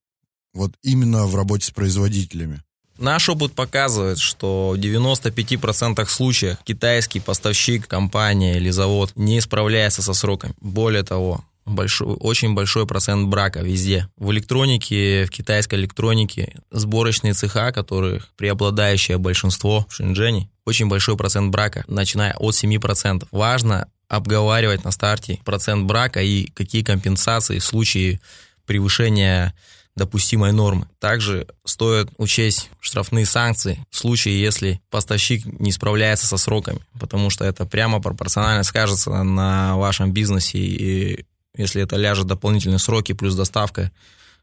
Вот 0.56 0.72
именно 0.82 1.26
в 1.26 1.36
работе 1.36 1.66
с 1.66 1.70
производителями. 1.70 2.62
Наш 2.98 3.28
опыт 3.28 3.52
показывает, 3.52 4.18
что 4.18 4.74
в 4.74 4.80
95% 4.80 6.06
случаев 6.06 6.56
китайский 6.64 7.20
поставщик, 7.20 7.86
компания 7.86 8.56
или 8.56 8.70
завод 8.70 9.12
не 9.16 9.40
справляется 9.42 10.02
со 10.02 10.14
сроками. 10.14 10.54
Более 10.60 11.02
того, 11.02 11.44
большой, 11.66 12.14
очень 12.14 12.54
большой 12.54 12.86
процент 12.86 13.28
брака 13.28 13.60
везде. 13.60 14.08
В 14.16 14.32
электронике, 14.32 15.26
в 15.26 15.30
китайской 15.30 15.74
электронике 15.74 16.58
сборочные 16.70 17.34
цеха, 17.34 17.70
которых 17.70 18.28
преобладающее 18.36 19.18
большинство 19.18 19.84
в 19.90 19.94
Шэньчжэне, 19.94 20.48
очень 20.64 20.88
большой 20.88 21.18
процент 21.18 21.52
брака, 21.52 21.84
начиная 21.88 22.32
от 22.38 22.54
7%. 22.54 23.28
Важно 23.30 23.88
обговаривать 24.08 24.84
на 24.84 24.90
старте 24.90 25.40
процент 25.44 25.86
брака 25.86 26.22
и 26.22 26.46
какие 26.46 26.82
компенсации 26.82 27.58
в 27.58 27.64
случае 27.64 28.20
превышения 28.64 29.54
допустимой 29.96 30.52
нормы. 30.52 30.88
Также 30.98 31.48
стоит 31.64 32.10
учесть 32.18 32.70
штрафные 32.80 33.24
санкции 33.24 33.84
в 33.90 33.96
случае, 33.96 34.40
если 34.40 34.80
поставщик 34.90 35.44
не 35.58 35.72
справляется 35.72 36.26
со 36.26 36.36
сроками, 36.36 36.80
потому 37.00 37.30
что 37.30 37.44
это 37.44 37.64
прямо 37.64 38.00
пропорционально 38.00 38.62
скажется 38.62 39.10
на 39.22 39.76
вашем 39.76 40.12
бизнесе, 40.12 40.58
и 40.58 41.24
если 41.56 41.82
это 41.82 41.96
ляжет 41.96 42.26
дополнительные 42.26 42.78
сроки 42.78 43.12
плюс 43.12 43.34
доставка, 43.34 43.90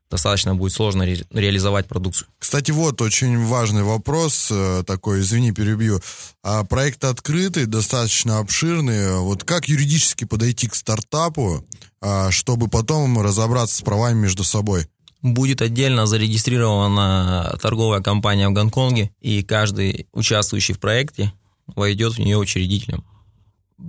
достаточно 0.10 0.56
будет 0.56 0.74
сложно 0.74 1.04
ре- 1.04 1.26
реализовать 1.32 1.88
продукцию. 1.88 2.28
Кстати, 2.40 2.72
вот 2.72 3.02
очень 3.02 3.44
важный 3.46 3.84
вопрос 3.84 4.50
э, 4.52 4.84
такой, 4.86 5.22
извини, 5.22 5.52
перебью. 5.52 6.02
А 6.44 6.64
проект 6.64 7.04
открытый, 7.04 7.66
достаточно 7.66 8.40
обширный. 8.40 9.18
Вот 9.18 9.44
как 9.44 9.68
юридически 9.68 10.26
подойти 10.26 10.68
к 10.68 10.76
стартапу, 10.76 11.66
а, 12.02 12.32
чтобы 12.32 12.68
потом 12.68 13.22
разобраться 13.22 13.78
с 13.78 13.82
правами 13.82 14.20
между 14.20 14.44
собой? 14.44 14.88
Будет 15.24 15.62
отдельно 15.62 16.06
зарегистрирована 16.06 17.58
торговая 17.62 18.02
компания 18.02 18.48
в 18.50 18.54
Гонконге, 18.54 19.10
и 19.22 19.42
каждый 19.42 20.08
участвующий 20.12 20.76
в 20.76 20.80
проекте 20.80 21.34
войдет 21.66 22.14
в 22.14 22.20
нее 22.20 22.38
учредителем. 22.38 23.04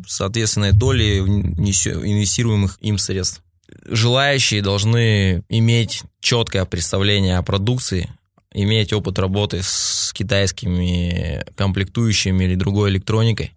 Соответственно, 0.07 0.73
доли 0.73 1.18
инвестируемых 1.18 2.79
им 2.81 2.99
средств. 2.99 3.42
Желающие 3.87 4.62
должны 4.62 5.42
иметь 5.49 6.03
четкое 6.20 6.64
представление 6.64 7.37
о 7.38 7.42
продукции, 7.42 8.09
иметь 8.53 8.92
опыт 8.92 9.18
работы 9.18 9.61
с 9.62 10.12
китайскими 10.14 11.44
комплектующими 11.57 12.44
или 12.44 12.55
другой 12.55 12.90
электроникой. 12.90 13.53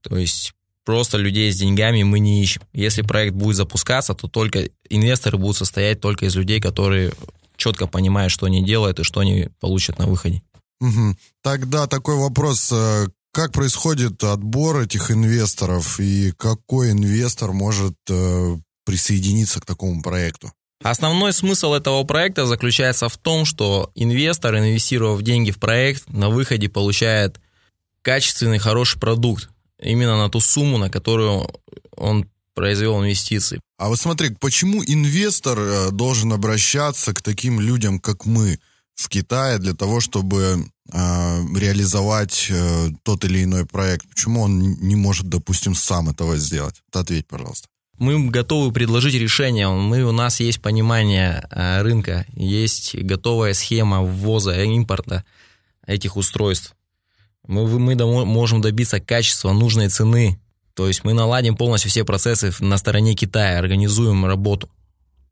То 0.00 0.16
есть 0.16 0.54
просто 0.84 1.18
людей 1.18 1.50
с 1.52 1.56
деньгами 1.56 2.02
мы 2.02 2.18
не 2.18 2.42
ищем. 2.42 2.62
Если 2.72 3.02
проект 3.02 3.34
будет 3.34 3.56
запускаться, 3.56 4.14
то 4.14 4.28
только 4.28 4.68
инвесторы 4.88 5.38
будут 5.38 5.56
состоять 5.56 6.00
только 6.00 6.26
из 6.26 6.36
людей, 6.36 6.60
которые 6.60 7.12
четко 7.56 7.86
понимают, 7.86 8.32
что 8.32 8.46
они 8.46 8.64
делают 8.64 9.00
и 9.00 9.04
что 9.04 9.20
они 9.20 9.48
получат 9.60 9.98
на 9.98 10.06
выходе. 10.06 10.42
Угу. 10.80 11.16
Тогда 11.42 11.86
такой 11.86 12.16
вопрос. 12.16 12.70
Э, 12.72 13.06
как 13.32 13.52
происходит 13.52 14.22
отбор 14.22 14.80
этих 14.80 15.10
инвесторов 15.10 15.98
и 15.98 16.32
какой 16.36 16.92
инвестор 16.92 17.52
может 17.52 17.94
э, 18.08 18.56
присоединиться 18.84 19.60
к 19.60 19.66
такому 19.66 20.02
проекту? 20.02 20.52
Основной 20.82 21.32
смысл 21.32 21.72
этого 21.72 22.04
проекта 22.04 22.46
заключается 22.46 23.08
в 23.08 23.16
том, 23.16 23.44
что 23.46 23.90
инвестор, 23.94 24.58
инвестировав 24.58 25.22
деньги 25.22 25.50
в 25.50 25.58
проект, 25.58 26.08
на 26.08 26.28
выходе 26.28 26.68
получает 26.68 27.40
качественный, 28.02 28.58
хороший 28.58 29.00
продукт, 29.00 29.48
именно 29.84 30.16
на 30.16 30.28
ту 30.28 30.40
сумму, 30.40 30.78
на 30.78 30.90
которую 30.90 31.48
он 31.96 32.26
произвел 32.54 33.00
инвестиции. 33.00 33.60
А 33.78 33.88
вот 33.88 33.98
смотри, 33.98 34.30
почему 34.40 34.82
инвестор 34.84 35.58
э, 35.58 35.90
должен 35.90 36.32
обращаться 36.32 37.12
к 37.12 37.20
таким 37.20 37.60
людям, 37.60 37.98
как 37.98 38.26
мы 38.26 38.58
в 38.94 39.08
Китае, 39.08 39.58
для 39.58 39.74
того, 39.74 40.00
чтобы 40.00 40.66
э, 40.92 40.96
реализовать 41.56 42.46
э, 42.50 42.90
тот 43.02 43.24
или 43.24 43.42
иной 43.42 43.66
проект? 43.66 44.08
Почему 44.08 44.42
он 44.42 44.60
не 44.60 44.94
может, 44.94 45.28
допустим, 45.28 45.74
сам 45.74 46.08
этого 46.08 46.36
сделать? 46.36 46.82
Ответь, 46.92 47.26
пожалуйста. 47.26 47.68
Мы 47.98 48.28
готовы 48.28 48.72
предложить 48.72 49.14
решение. 49.14 49.68
Мы, 49.68 50.02
у 50.02 50.12
нас 50.12 50.40
есть 50.40 50.60
понимание 50.60 51.46
э, 51.50 51.82
рынка, 51.82 52.26
есть 52.34 52.94
готовая 52.96 53.54
схема 53.54 54.02
ввоза, 54.02 54.62
импорта 54.62 55.24
этих 55.86 56.16
устройств. 56.16 56.74
Мы, 57.46 57.66
мы 57.78 58.24
можем 58.24 58.60
добиться 58.60 59.00
качества, 59.00 59.52
нужной 59.52 59.88
цены. 59.88 60.38
То 60.74 60.88
есть 60.88 61.04
мы 61.04 61.12
наладим 61.12 61.56
полностью 61.56 61.90
все 61.90 62.04
процессы 62.04 62.52
на 62.60 62.76
стороне 62.78 63.14
Китая, 63.14 63.58
организуем 63.58 64.24
работу. 64.26 64.68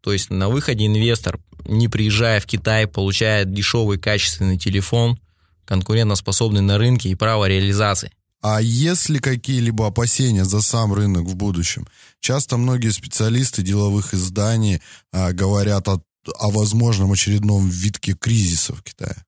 То 0.00 0.12
есть 0.12 0.30
на 0.30 0.48
выходе 0.48 0.86
инвестор, 0.86 1.40
не 1.64 1.88
приезжая 1.88 2.40
в 2.40 2.46
Китай, 2.46 2.86
получает 2.86 3.52
дешевый 3.52 3.98
качественный 3.98 4.58
телефон, 4.58 5.18
конкурентоспособный 5.64 6.60
на 6.60 6.78
рынке 6.78 7.08
и 7.08 7.14
право 7.14 7.48
реализации. 7.48 8.12
А 8.42 8.60
есть 8.60 9.08
ли 9.08 9.20
какие-либо 9.20 9.86
опасения 9.86 10.44
за 10.44 10.60
сам 10.60 10.92
рынок 10.92 11.26
в 11.26 11.36
будущем? 11.36 11.86
Часто 12.20 12.56
многие 12.56 12.90
специалисты 12.90 13.62
деловых 13.62 14.14
изданий 14.14 14.82
а, 15.12 15.32
говорят 15.32 15.86
о, 15.88 16.02
о 16.38 16.50
возможном 16.50 17.12
очередном 17.12 17.68
витке 17.68 18.14
кризиса 18.14 18.74
в 18.74 18.82
Китае. 18.82 19.24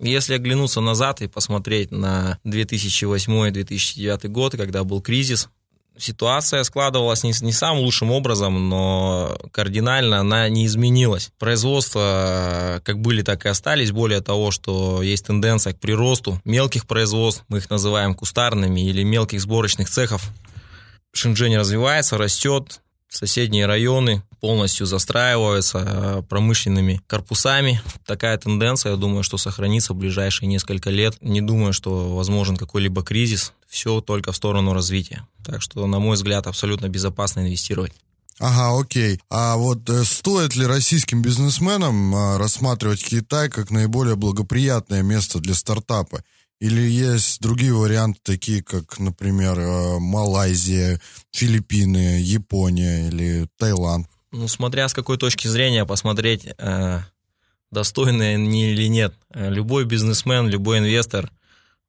Если 0.00 0.34
оглянуться 0.34 0.80
назад 0.80 1.22
и 1.22 1.26
посмотреть 1.26 1.90
на 1.90 2.38
2008-2009 2.44 4.28
год, 4.28 4.56
когда 4.56 4.84
был 4.84 5.00
кризис, 5.00 5.48
ситуация 5.96 6.62
складывалась 6.62 7.24
не, 7.24 7.32
не 7.40 7.52
самым 7.52 7.82
лучшим 7.82 8.12
образом, 8.12 8.68
но 8.68 9.36
кардинально 9.50 10.20
она 10.20 10.48
не 10.48 10.66
изменилась. 10.66 11.30
Производства 11.38 12.80
как 12.84 13.00
были, 13.00 13.22
так 13.22 13.44
и 13.44 13.48
остались. 13.48 13.90
Более 13.90 14.20
того, 14.20 14.52
что 14.52 15.02
есть 15.02 15.26
тенденция 15.26 15.72
к 15.72 15.80
приросту 15.80 16.40
мелких 16.44 16.86
производств, 16.86 17.44
мы 17.48 17.58
их 17.58 17.68
называем 17.68 18.14
кустарными, 18.14 18.88
или 18.88 19.02
мелких 19.02 19.40
сборочных 19.40 19.88
цехов. 19.90 20.30
Шэньчжэнь 21.12 21.56
развивается, 21.56 22.18
растет, 22.18 22.80
соседние 23.08 23.66
районы 23.66 24.22
полностью 24.40 24.86
застраиваются 24.86 25.78
э, 25.78 26.22
промышленными 26.28 27.00
корпусами. 27.06 27.80
Такая 28.06 28.36
тенденция, 28.38 28.92
я 28.92 28.96
думаю, 28.96 29.22
что 29.22 29.38
сохранится 29.38 29.92
в 29.92 29.96
ближайшие 29.96 30.48
несколько 30.48 30.90
лет. 30.90 31.16
Не 31.20 31.40
думаю, 31.40 31.72
что 31.72 32.14
возможен 32.14 32.56
какой-либо 32.56 33.02
кризис. 33.02 33.52
Все 33.66 34.00
только 34.00 34.32
в 34.32 34.36
сторону 34.36 34.72
развития. 34.72 35.26
Так 35.44 35.62
что, 35.62 35.86
на 35.86 35.98
мой 35.98 36.14
взгляд, 36.14 36.46
абсолютно 36.46 36.88
безопасно 36.88 37.40
инвестировать. 37.40 37.92
Ага, 38.38 38.78
окей. 38.80 39.20
А 39.30 39.56
вот 39.56 39.88
э, 39.88 40.04
стоит 40.04 40.54
ли 40.54 40.64
российским 40.64 41.22
бизнесменам 41.22 42.14
э, 42.14 42.36
рассматривать 42.38 43.04
Китай 43.04 43.48
как 43.48 43.70
наиболее 43.70 44.14
благоприятное 44.14 45.02
место 45.02 45.40
для 45.40 45.54
стартапа? 45.54 46.22
Или 46.60 46.80
есть 46.80 47.40
другие 47.40 47.72
варианты, 47.72 48.18
такие 48.24 48.64
как, 48.64 48.98
например, 48.98 49.58
э, 49.60 49.98
Малайзия, 50.00 51.00
Филиппины, 51.30 52.20
Япония 52.20 53.06
или 53.06 53.48
Таиланд? 53.58 54.08
Ну, 54.32 54.48
смотря 54.48 54.88
с 54.88 54.94
какой 54.94 55.18
точки 55.18 55.46
зрения 55.46 55.86
посмотреть, 55.86 56.48
э, 56.58 57.00
достойны 57.70 58.34
они 58.34 58.72
или 58.72 58.88
нет. 58.88 59.14
Э, 59.32 59.50
любой 59.50 59.84
бизнесмен, 59.84 60.48
любой 60.48 60.78
инвестор 60.78 61.30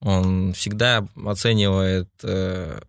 он 0.02 0.54
всегда 0.54 1.06
оценивает 1.26 2.10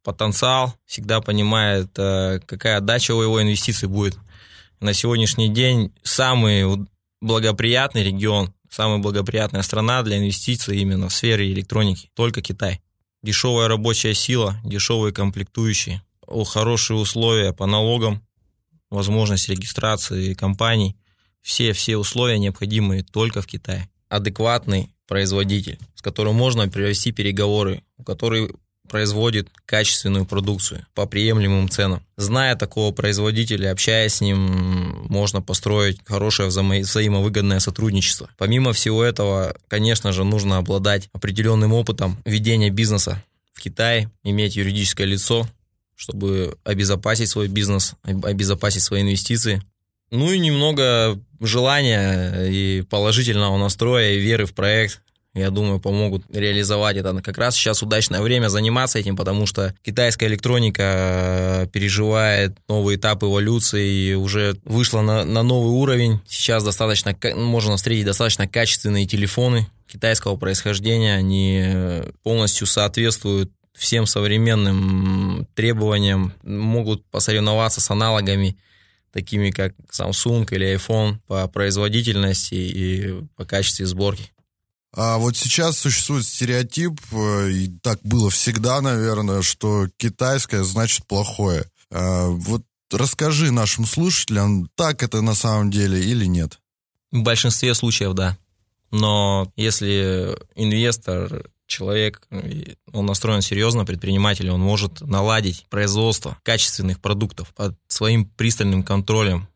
потенциал, 0.05 0.77
всегда 0.87 1.21
понимает, 1.21 1.91
какая 1.93 2.77
отдача 2.77 3.17
у 3.17 3.23
его 3.23 3.43
инвестиций 3.43 3.89
будет. 3.89 4.17
На 4.79 4.95
сегодняшний 4.95 5.49
день 5.49 5.93
самый 6.05 6.87
благоприятный 7.21 8.05
регион, 8.05 8.55
самая 8.71 8.99
благоприятная 8.99 9.63
страна 9.63 10.03
для 10.03 10.19
инвестиций 10.19 10.79
именно 10.79 11.09
в 11.09 11.15
сфере 11.15 11.53
электроники, 11.53 12.11
только 12.15 12.41
Китай. 12.41 12.81
Дешевая 13.23 13.69
рабочая 13.69 14.15
сила, 14.15 14.57
дешевые 14.65 15.13
комплектующие, 15.13 16.03
хорошие 16.47 16.97
условия 16.97 17.53
по 17.53 17.67
налогам, 17.67 18.23
возможность 18.89 19.49
регистрации 19.49 20.33
компаний, 20.35 20.97
все-все 21.43 21.97
условия 21.97 22.39
необходимые 22.39 23.03
только 23.03 23.43
в 23.43 23.47
Китае. 23.47 23.91
Адекватный 24.09 24.91
производитель, 25.07 25.79
с 25.95 26.03
которым 26.03 26.37
можно 26.37 26.69
провести 26.69 27.13
переговоры, 27.13 27.83
который 28.07 28.55
производит 28.91 29.49
качественную 29.67 30.27
продукцию 30.27 30.85
по 30.95 31.07
приемлемым 31.07 31.69
ценам. 31.69 32.03
Зная 32.17 32.57
такого 32.57 32.93
производителя, 32.93 33.71
общаясь 33.71 34.15
с 34.15 34.21
ним, 34.21 35.07
можно 35.09 35.41
построить 35.41 35.99
хорошее 36.05 36.49
взаимо- 36.49 36.81
взаимовыгодное 36.81 37.61
сотрудничество. 37.61 38.29
Помимо 38.37 38.73
всего 38.73 39.03
этого, 39.05 39.57
конечно 39.69 40.13
же, 40.13 40.25
нужно 40.25 40.59
обладать 40.59 41.09
определенным 41.13 41.73
опытом 41.73 42.19
ведения 42.25 42.71
бизнеса 42.71 43.23
в 43.55 43.61
Китае, 43.61 44.11
иметь 44.25 44.57
юридическое 44.57 45.07
лицо, 45.07 45.49
чтобы 45.95 46.57
обезопасить 46.65 47.29
свой 47.29 47.47
бизнес, 47.47 47.95
обезопасить 48.03 48.83
свои 48.83 49.03
инвестиции. 49.03 49.63
Ну 50.11 50.33
и 50.33 50.39
немного 50.39 51.21
желания 51.41 52.47
и 52.49 52.83
положительного 52.83 53.57
настроя, 53.57 54.13
и 54.13 54.19
веры 54.19 54.47
в 54.47 54.55
проект, 54.55 55.01
я 55.35 55.51
думаю, 55.51 55.79
помогут 55.79 56.25
реализовать 56.33 56.97
это. 56.97 57.15
Как 57.23 57.39
раз 57.39 57.55
сейчас 57.55 57.83
удачное 57.83 58.21
время 58.21 58.49
заниматься 58.49 58.99
этим, 58.99 59.17
потому 59.17 59.47
что 59.47 59.75
китайская 59.83 60.27
электроника 60.27 60.83
э, 60.83 61.67
переживает 61.73 62.57
новый 62.69 62.97
этап 62.97 63.23
эволюции 63.23 64.11
и 64.11 64.15
уже 64.15 64.57
вышла 64.65 65.03
на, 65.03 65.25
на 65.25 65.43
новый 65.45 65.71
уровень. 65.71 66.21
Сейчас 66.27 66.65
достаточно, 66.65 67.17
можно 67.37 67.77
встретить 67.77 68.07
достаточно 68.07 68.49
качественные 68.49 69.07
телефоны 69.07 69.69
китайского 69.87 70.37
происхождения. 70.37 71.15
Они 71.15 71.63
э, 71.65 72.11
полностью 72.25 72.67
соответствуют 72.67 73.53
всем 73.73 74.07
современным 74.07 75.47
требованиям, 75.55 76.33
могут 76.43 77.05
посоревноваться 77.07 77.81
с 77.81 77.89
аналогами 77.91 78.57
такими 79.13 79.51
как 79.51 79.75
Samsung 79.93 80.47
или 80.51 80.75
iPhone 80.75 81.19
по 81.27 81.47
производительности 81.49 82.55
и 82.55 83.15
по 83.37 83.45
качеству 83.45 83.87
сборки. 83.87 84.33
А 84.95 85.19
вот 85.19 85.37
сейчас 85.37 85.79
существует 85.79 86.25
стереотип, 86.25 87.01
э, 87.13 87.51
и 87.51 87.69
так 87.83 88.01
было 88.03 88.29
всегда, 88.31 88.81
наверное, 88.81 89.43
что 89.43 89.87
китайское 89.97 90.65
значит 90.65 91.07
плохое. 91.07 91.65
А 91.93 92.27
вот 92.27 92.63
расскажи 92.93 93.53
нашим 93.53 93.87
слушателям, 93.87 94.69
так 94.75 95.03
это 95.03 95.21
на 95.21 95.35
самом 95.35 95.71
деле 95.71 96.03
или 96.03 96.25
нет? 96.25 96.59
В 97.13 97.23
большинстве 97.23 97.75
случаев, 97.75 98.15
да. 98.15 98.37
Но 98.91 99.53
если 99.57 100.37
инвестор 100.57 101.51
человек, 101.67 102.27
он 102.93 103.07
настроен 103.07 103.43
серьезно, 103.43 103.85
предприниматель, 103.85 104.51
он 104.51 104.61
может 104.61 105.01
наладить 105.01 105.67
производство 105.71 106.37
качественных 106.43 107.01
продуктов 107.01 107.55
под 107.55 107.77
своим 107.87 108.27
пристальным 108.27 108.83
контролем, 108.83 109.49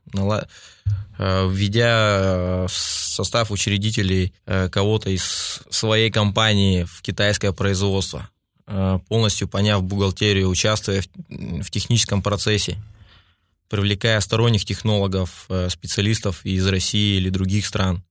введя 1.18 2.66
в 2.66 2.72
состав 2.72 3.50
учредителей 3.50 4.32
э, 4.46 4.68
кого-то 4.68 5.10
из 5.10 5.60
своей 5.70 6.10
компании 6.10 6.84
в 6.84 7.02
китайское 7.02 7.52
производство, 7.52 8.28
э, 8.66 8.98
полностью 9.08 9.46
поняв 9.46 9.82
бухгалтерию, 9.84 10.48
участвуя 10.48 11.02
в 11.28 11.70
техническом 11.70 12.22
процессе, 12.22 12.78
привлекая 13.68 14.20
сторонних 14.20 14.64
технологов, 14.64 15.48
специалистов 15.68 16.44
из 16.44 16.66
России 16.66 17.16
или 17.16 17.30
других 17.30 17.66
стран, 17.66 18.02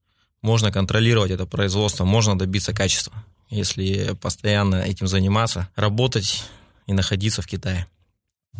можно 0.42 0.72
контролировать 0.72 1.32
это 1.32 1.46
производство, 1.46 2.06
можно 2.06 2.38
добиться 2.38 2.74
качества 2.74 3.14
если 3.54 4.16
постоянно 4.20 4.78
этим 4.78 5.08
заниматься, 5.08 5.70
работать 5.76 6.44
и 6.88 6.94
находиться 6.94 7.42
в 7.42 7.48
Китае. 7.48 7.88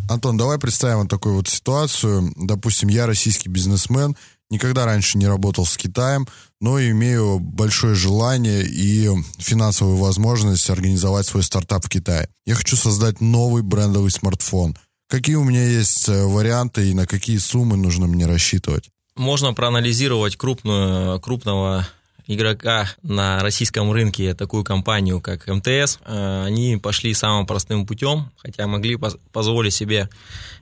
Антон, 0.10 0.38
давай 0.38 0.60
представим 0.60 1.00
вот 1.00 1.10
такую 1.10 1.36
вот 1.36 1.48
ситуацию. 1.48 2.32
Допустим, 2.36 2.90
я 2.90 3.06
российский 3.06 3.50
бизнесмен, 3.50 4.16
никогда 4.50 4.86
раньше 4.86 5.18
не 5.18 5.28
работал 5.28 5.66
с 5.66 5.78
Китаем, 5.78 6.28
но 6.60 6.80
имею 6.80 7.40
большое 7.40 7.96
желание 7.96 8.66
и 8.66 9.10
финансовую 9.40 9.98
возможность 9.98 10.70
организовать 10.70 11.26
свой 11.26 11.44
стартап 11.44 11.86
в 11.86 11.90
Китае. 11.90 12.30
Я 12.46 12.56
хочу 12.56 12.76
создать 12.76 13.22
новый 13.22 13.64
брендовый 13.64 14.12
смартфон. 14.12 14.76
Какие 15.10 15.36
у 15.36 15.44
меня 15.44 15.64
есть 15.64 16.10
э, 16.10 16.24
варианты 16.26 16.90
и 16.90 16.94
на 16.94 17.06
какие 17.06 17.38
суммы 17.38 17.78
нужно 17.78 18.08
мне 18.08 18.26
рассчитывать? 18.26 18.90
Можно 19.16 19.54
проанализировать 19.54 20.36
крупную, 20.38 21.20
крупного 21.20 21.88
игрока 22.28 22.90
на 23.02 23.42
российском 23.42 23.92
рынке, 23.92 24.34
такую 24.34 24.64
компанию, 24.64 25.22
как 25.22 25.48
МТС, 25.48 26.00
э, 26.06 26.44
они 26.46 26.78
пошли 26.78 27.14
самым 27.14 27.46
простым 27.46 27.86
путем, 27.86 28.32
хотя 28.38 28.68
могли 28.68 28.98
позволить 29.32 29.74
себе 29.74 30.10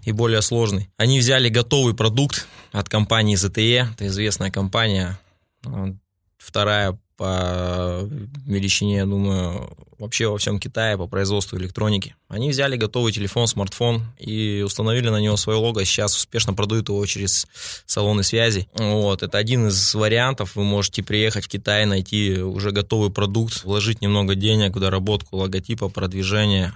и 0.03 0.11
более 0.11 0.41
сложный. 0.41 0.89
Они 0.97 1.19
взяли 1.19 1.49
готовый 1.49 1.93
продукт 1.93 2.47
от 2.71 2.89
компании 2.89 3.35
ZTE, 3.35 3.93
это 3.93 4.07
известная 4.07 4.51
компания, 4.51 5.19
э, 5.65 5.93
вторая 6.37 6.97
по 7.21 8.09
величине, 8.47 8.95
я 8.95 9.05
думаю, 9.05 9.69
вообще 9.99 10.27
во 10.27 10.39
всем 10.39 10.59
Китае 10.59 10.97
по 10.97 11.05
производству 11.05 11.55
электроники. 11.55 12.15
Они 12.29 12.49
взяли 12.49 12.77
готовый 12.77 13.11
телефон, 13.13 13.45
смартфон 13.45 14.01
и 14.17 14.63
установили 14.65 15.09
на 15.09 15.21
него 15.21 15.37
свое 15.37 15.59
лого. 15.59 15.85
Сейчас 15.85 16.17
успешно 16.17 16.55
продают 16.55 16.89
его 16.89 17.05
через 17.05 17.45
салоны 17.85 18.23
связи. 18.23 18.67
Вот, 18.73 19.21
это 19.21 19.37
один 19.37 19.67
из 19.67 19.93
вариантов. 19.93 20.55
Вы 20.55 20.63
можете 20.63 21.03
приехать 21.03 21.45
в 21.45 21.47
Китай, 21.47 21.85
найти 21.85 22.41
уже 22.41 22.71
готовый 22.71 23.11
продукт, 23.11 23.65
вложить 23.65 24.01
немного 24.01 24.33
денег 24.33 24.75
в 24.75 24.79
доработку 24.79 25.37
логотипа, 25.37 25.89
продвижение, 25.89 26.73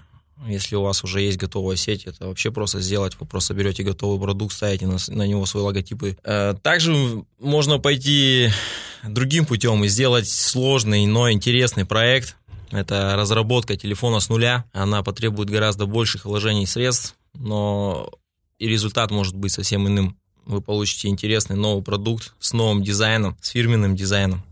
если 0.48 0.76
у 0.76 0.82
вас 0.82 1.04
уже 1.04 1.22
есть 1.22 1.38
готовая 1.38 1.76
сеть, 1.76 2.06
это 2.06 2.28
вообще 2.28 2.52
просто 2.52 2.82
сделать. 2.82 3.18
Вы 3.20 3.26
просто 3.26 3.54
берете 3.54 3.84
готовый 3.84 4.20
продукт, 4.20 4.54
ставите 4.54 4.86
на, 4.86 4.98
на 5.08 5.26
него 5.26 5.46
свои 5.46 5.64
логотипы. 5.64 6.18
Э, 6.24 6.54
также 6.62 7.24
можно 7.40 7.80
пойти 7.80 8.50
другим 9.04 9.46
путем 9.46 9.84
и 9.84 9.88
сделать 9.88 10.28
сложный, 10.28 11.06
но 11.06 11.32
интересный 11.32 11.86
проект. 11.86 12.36
Это 12.72 13.16
разработка 13.16 13.78
телефона 13.78 14.20
с 14.20 14.30
нуля. 14.30 14.66
Она 14.74 15.04
потребует 15.04 15.50
гораздо 15.50 15.86
больших 15.86 16.26
вложений 16.26 16.68
средств, 16.68 17.16
но 17.34 18.12
и 18.60 18.68
результат 18.68 19.12
может 19.12 19.36
быть 19.36 19.54
совсем 19.54 19.88
иным. 19.88 20.18
Вы 20.46 20.62
получите 20.62 21.08
интересный 21.08 21.56
новый 21.56 21.84
продукт 21.84 22.34
с 22.40 22.54
новым 22.54 22.84
дизайном, 22.84 23.38
с 23.42 23.50
фирменным 23.50 23.96
дизайном, 23.96 24.44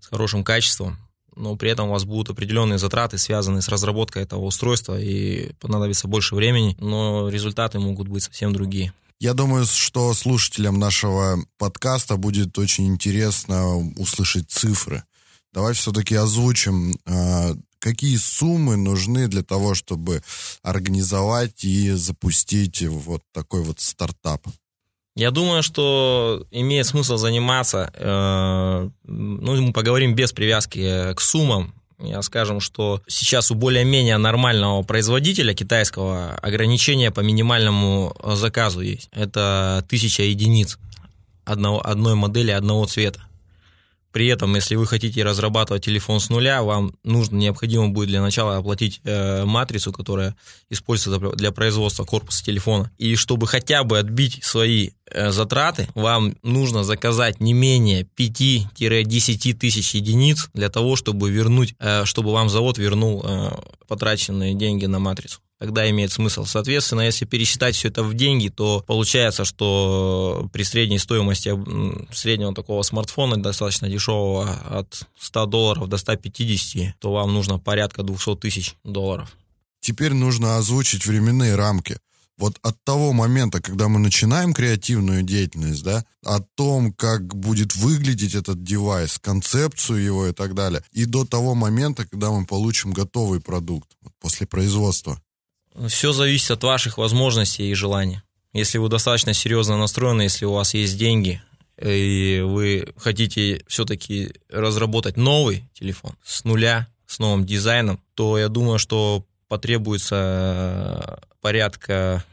с 0.00 0.06
хорошим 0.06 0.44
качеством 0.44 0.98
но 1.38 1.56
при 1.56 1.70
этом 1.70 1.88
у 1.88 1.92
вас 1.92 2.04
будут 2.04 2.30
определенные 2.30 2.78
затраты, 2.78 3.16
связанные 3.16 3.62
с 3.62 3.68
разработкой 3.68 4.24
этого 4.24 4.44
устройства, 4.44 5.00
и 5.00 5.52
понадобится 5.60 6.08
больше 6.08 6.34
времени, 6.34 6.76
но 6.80 7.28
результаты 7.28 7.78
могут 7.78 8.08
быть 8.08 8.24
совсем 8.24 8.52
другие. 8.52 8.92
Я 9.20 9.34
думаю, 9.34 9.66
что 9.66 10.14
слушателям 10.14 10.78
нашего 10.78 11.38
подкаста 11.56 12.16
будет 12.16 12.56
очень 12.58 12.86
интересно 12.86 13.76
услышать 13.96 14.48
цифры. 14.50 15.02
Давай 15.52 15.74
все-таки 15.74 16.14
озвучим, 16.14 17.00
а, 17.04 17.54
какие 17.80 18.16
суммы 18.16 18.76
нужны 18.76 19.26
для 19.26 19.42
того, 19.42 19.74
чтобы 19.74 20.22
организовать 20.62 21.64
и 21.64 21.90
запустить 21.92 22.82
вот 22.82 23.22
такой 23.32 23.62
вот 23.62 23.80
стартап. 23.80 24.46
Я 25.18 25.32
думаю, 25.32 25.64
что 25.64 26.46
имеет 26.52 26.86
смысл 26.86 27.16
заниматься, 27.16 27.90
э, 27.92 28.88
ну, 29.02 29.62
мы 29.62 29.72
поговорим 29.72 30.14
без 30.14 30.32
привязки 30.32 31.12
к 31.12 31.20
суммам, 31.20 31.74
я 31.98 32.22
скажем, 32.22 32.60
что 32.60 33.02
сейчас 33.08 33.50
у 33.50 33.56
более-менее 33.56 34.16
нормального 34.16 34.84
производителя 34.84 35.54
китайского 35.54 36.36
ограничения 36.36 37.10
по 37.10 37.18
минимальному 37.18 38.16
заказу 38.36 38.80
есть. 38.80 39.08
Это 39.10 39.84
тысяча 39.88 40.22
единиц 40.22 40.78
одного, 41.44 41.84
одной 41.84 42.14
модели 42.14 42.52
одного 42.52 42.86
цвета. 42.86 43.27
При 44.12 44.26
этом, 44.26 44.54
если 44.54 44.74
вы 44.74 44.86
хотите 44.86 45.22
разрабатывать 45.22 45.84
телефон 45.84 46.20
с 46.20 46.30
нуля, 46.30 46.62
вам 46.62 46.92
нужно, 47.04 47.36
необходимо 47.36 47.88
будет 47.88 48.08
для 48.08 48.22
начала 48.22 48.56
оплатить 48.56 49.00
э, 49.04 49.44
матрицу, 49.44 49.92
которая 49.92 50.34
используется 50.70 51.36
для 51.36 51.52
производства 51.52 52.04
корпуса 52.04 52.44
телефона. 52.44 52.90
И 52.98 53.16
чтобы 53.16 53.46
хотя 53.46 53.84
бы 53.84 53.98
отбить 53.98 54.42
свои 54.42 54.90
э, 55.10 55.30
затраты, 55.30 55.88
вам 55.94 56.36
нужно 56.42 56.84
заказать 56.84 57.40
не 57.40 57.52
менее 57.52 58.06
5-10 58.16 59.52
тысяч 59.54 59.94
единиц 59.94 60.48
для 60.54 60.70
того, 60.70 60.96
чтобы 60.96 61.30
вернуть, 61.30 61.74
э, 61.78 62.04
чтобы 62.04 62.32
вам 62.32 62.48
завод 62.48 62.78
вернул 62.78 63.22
э, 63.24 63.50
потраченные 63.86 64.54
деньги 64.54 64.86
на 64.86 64.98
матрицу 64.98 65.40
тогда 65.58 65.88
имеет 65.90 66.12
смысл. 66.12 66.44
Соответственно, 66.44 67.02
если 67.02 67.24
пересчитать 67.24 67.74
все 67.74 67.88
это 67.88 68.02
в 68.02 68.14
деньги, 68.14 68.48
то 68.48 68.84
получается, 68.86 69.44
что 69.44 70.48
при 70.52 70.62
средней 70.62 70.98
стоимости 70.98 71.52
среднего 72.12 72.54
такого 72.54 72.82
смартфона, 72.82 73.36
достаточно 73.36 73.88
дешевого, 73.88 74.50
от 74.68 75.06
100 75.18 75.46
долларов 75.46 75.88
до 75.88 75.98
150, 75.98 76.98
то 76.98 77.12
вам 77.12 77.34
нужно 77.34 77.58
порядка 77.58 78.02
200 78.02 78.36
тысяч 78.36 78.76
долларов. 78.84 79.36
Теперь 79.80 80.12
нужно 80.12 80.56
озвучить 80.58 81.06
временные 81.06 81.54
рамки. 81.54 81.98
Вот 82.36 82.56
от 82.62 82.76
того 82.84 83.12
момента, 83.12 83.60
когда 83.60 83.88
мы 83.88 83.98
начинаем 83.98 84.54
креативную 84.54 85.24
деятельность, 85.24 85.82
да, 85.82 86.04
о 86.24 86.38
том, 86.38 86.92
как 86.92 87.34
будет 87.34 87.74
выглядеть 87.74 88.36
этот 88.36 88.62
девайс, 88.62 89.18
концепцию 89.18 90.04
его 90.04 90.26
и 90.28 90.32
так 90.32 90.54
далее, 90.54 90.84
и 90.92 91.04
до 91.04 91.24
того 91.24 91.56
момента, 91.56 92.06
когда 92.06 92.30
мы 92.30 92.46
получим 92.46 92.92
готовый 92.92 93.40
продукт 93.40 93.90
после 94.20 94.46
производства. 94.46 95.20
Все 95.86 96.12
зависит 96.12 96.50
от 96.50 96.64
ваших 96.64 96.98
возможностей 96.98 97.70
и 97.70 97.74
желаний. 97.74 98.20
Если 98.52 98.78
вы 98.78 98.88
достаточно 98.88 99.34
серьезно 99.34 99.76
настроены, 99.76 100.22
если 100.22 100.44
у 100.44 100.52
вас 100.52 100.74
есть 100.74 100.98
деньги, 100.98 101.40
и 101.80 102.42
вы 102.44 102.92
хотите 102.96 103.62
все-таки 103.68 104.34
разработать 104.50 105.16
новый 105.16 105.68
телефон 105.74 106.16
с 106.24 106.44
нуля, 106.44 106.88
с 107.06 107.18
новым 107.18 107.46
дизайном, 107.46 108.00
то 108.14 108.38
я 108.38 108.48
думаю, 108.48 108.78
что 108.78 109.24
потребуется 109.48 111.20
порядка 111.40 112.24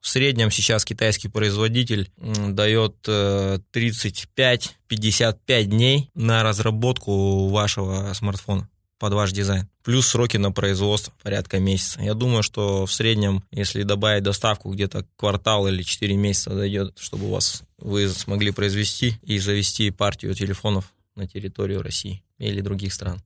в 0.00 0.08
среднем 0.08 0.50
сейчас 0.50 0.84
китайский 0.84 1.28
производитель 1.28 2.10
дает 2.18 2.96
35-55 3.08 5.38
э, 5.48 5.64
дней 5.64 6.10
на 6.14 6.42
разработку 6.42 7.48
вашего 7.48 8.12
смартфона 8.12 8.68
под 8.98 9.12
ваш 9.12 9.32
дизайн. 9.32 9.68
Плюс 9.82 10.06
сроки 10.06 10.36
на 10.36 10.52
производство 10.52 11.12
порядка 11.22 11.58
месяца. 11.58 12.00
Я 12.00 12.14
думаю, 12.14 12.42
что 12.42 12.86
в 12.86 12.92
среднем, 12.92 13.42
если 13.50 13.82
добавить 13.82 14.22
доставку 14.22 14.72
где-то 14.72 15.06
квартал 15.16 15.66
или 15.68 15.82
4 15.82 16.16
месяца 16.16 16.50
дойдет, 16.50 16.96
чтобы 16.98 17.26
у 17.26 17.30
вас 17.30 17.62
вы 17.78 18.08
смогли 18.08 18.50
произвести 18.50 19.18
и 19.22 19.38
завести 19.38 19.90
партию 19.90 20.34
телефонов 20.34 20.92
на 21.16 21.28
территорию 21.28 21.82
России 21.82 22.22
или 22.38 22.60
других 22.60 22.92
стран. 22.94 23.22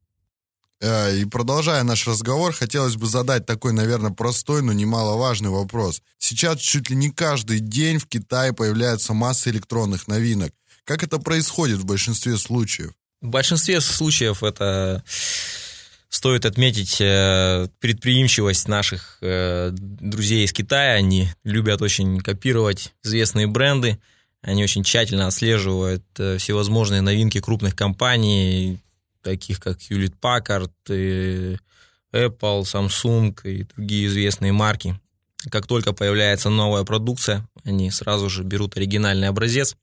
Э, 0.81 1.17
и 1.17 1.25
продолжая 1.25 1.83
наш 1.83 2.07
разговор, 2.07 2.53
хотелось 2.53 2.97
бы 2.97 3.07
задать 3.07 3.47
такой, 3.47 3.73
наверное, 3.73 4.11
простой, 4.11 4.63
но 4.63 4.73
немаловажный 4.73 5.51
вопрос. 5.51 6.03
Сейчас 6.19 6.59
чуть 6.59 6.91
ли 6.91 6.97
не 6.97 7.11
каждый 7.11 7.61
день 7.61 7.99
в 7.99 8.07
Китае 8.07 8.53
появляется 8.53 9.13
масса 9.13 9.51
электронных 9.51 10.07
новинок. 10.07 10.53
Как 10.85 11.03
это 11.03 11.19
происходит 11.19 11.79
в 11.79 11.85
большинстве 11.85 12.37
случаев? 12.37 12.93
В 13.21 13.29
большинстве 13.29 13.81
случаев 13.81 14.43
это 14.43 15.03
Стоит 16.09 16.47
отметить 16.47 17.01
э, 17.01 17.69
предприимчивость 17.81 18.67
наших 18.67 19.19
э, 19.21 19.71
друзей 19.73 20.47
из 20.47 20.55
Китая. 20.55 20.95
Они 20.95 21.29
любят 21.45 21.83
очень 21.83 22.21
копировать 22.21 22.95
известные 23.05 23.47
бренды. 23.47 23.99
Они 24.41 24.65
очень 24.65 24.85
тщательно 24.85 25.27
отслеживают 25.27 26.05
э, 26.19 26.39
всевозможные 26.39 27.03
новинки 27.03 27.41
крупных 27.41 27.77
компаний, 27.77 28.81
таких 29.23 29.61
как 29.61 29.79
Hewlett 29.79 30.15
Packard, 30.19 30.73
Apple, 32.13 32.63
Samsung 32.63 33.39
и 33.45 33.65
другие 33.65 34.07
известные 34.07 34.53
марки. 34.53 34.99
Как 35.51 35.67
только 35.67 35.93
появляется 35.93 36.51
новая 36.51 36.85
продукция, 36.85 37.47
они 37.65 37.91
сразу 37.91 38.29
же 38.29 38.43
берут 38.43 38.77
оригинальный 38.77 39.29
образец 39.29 39.77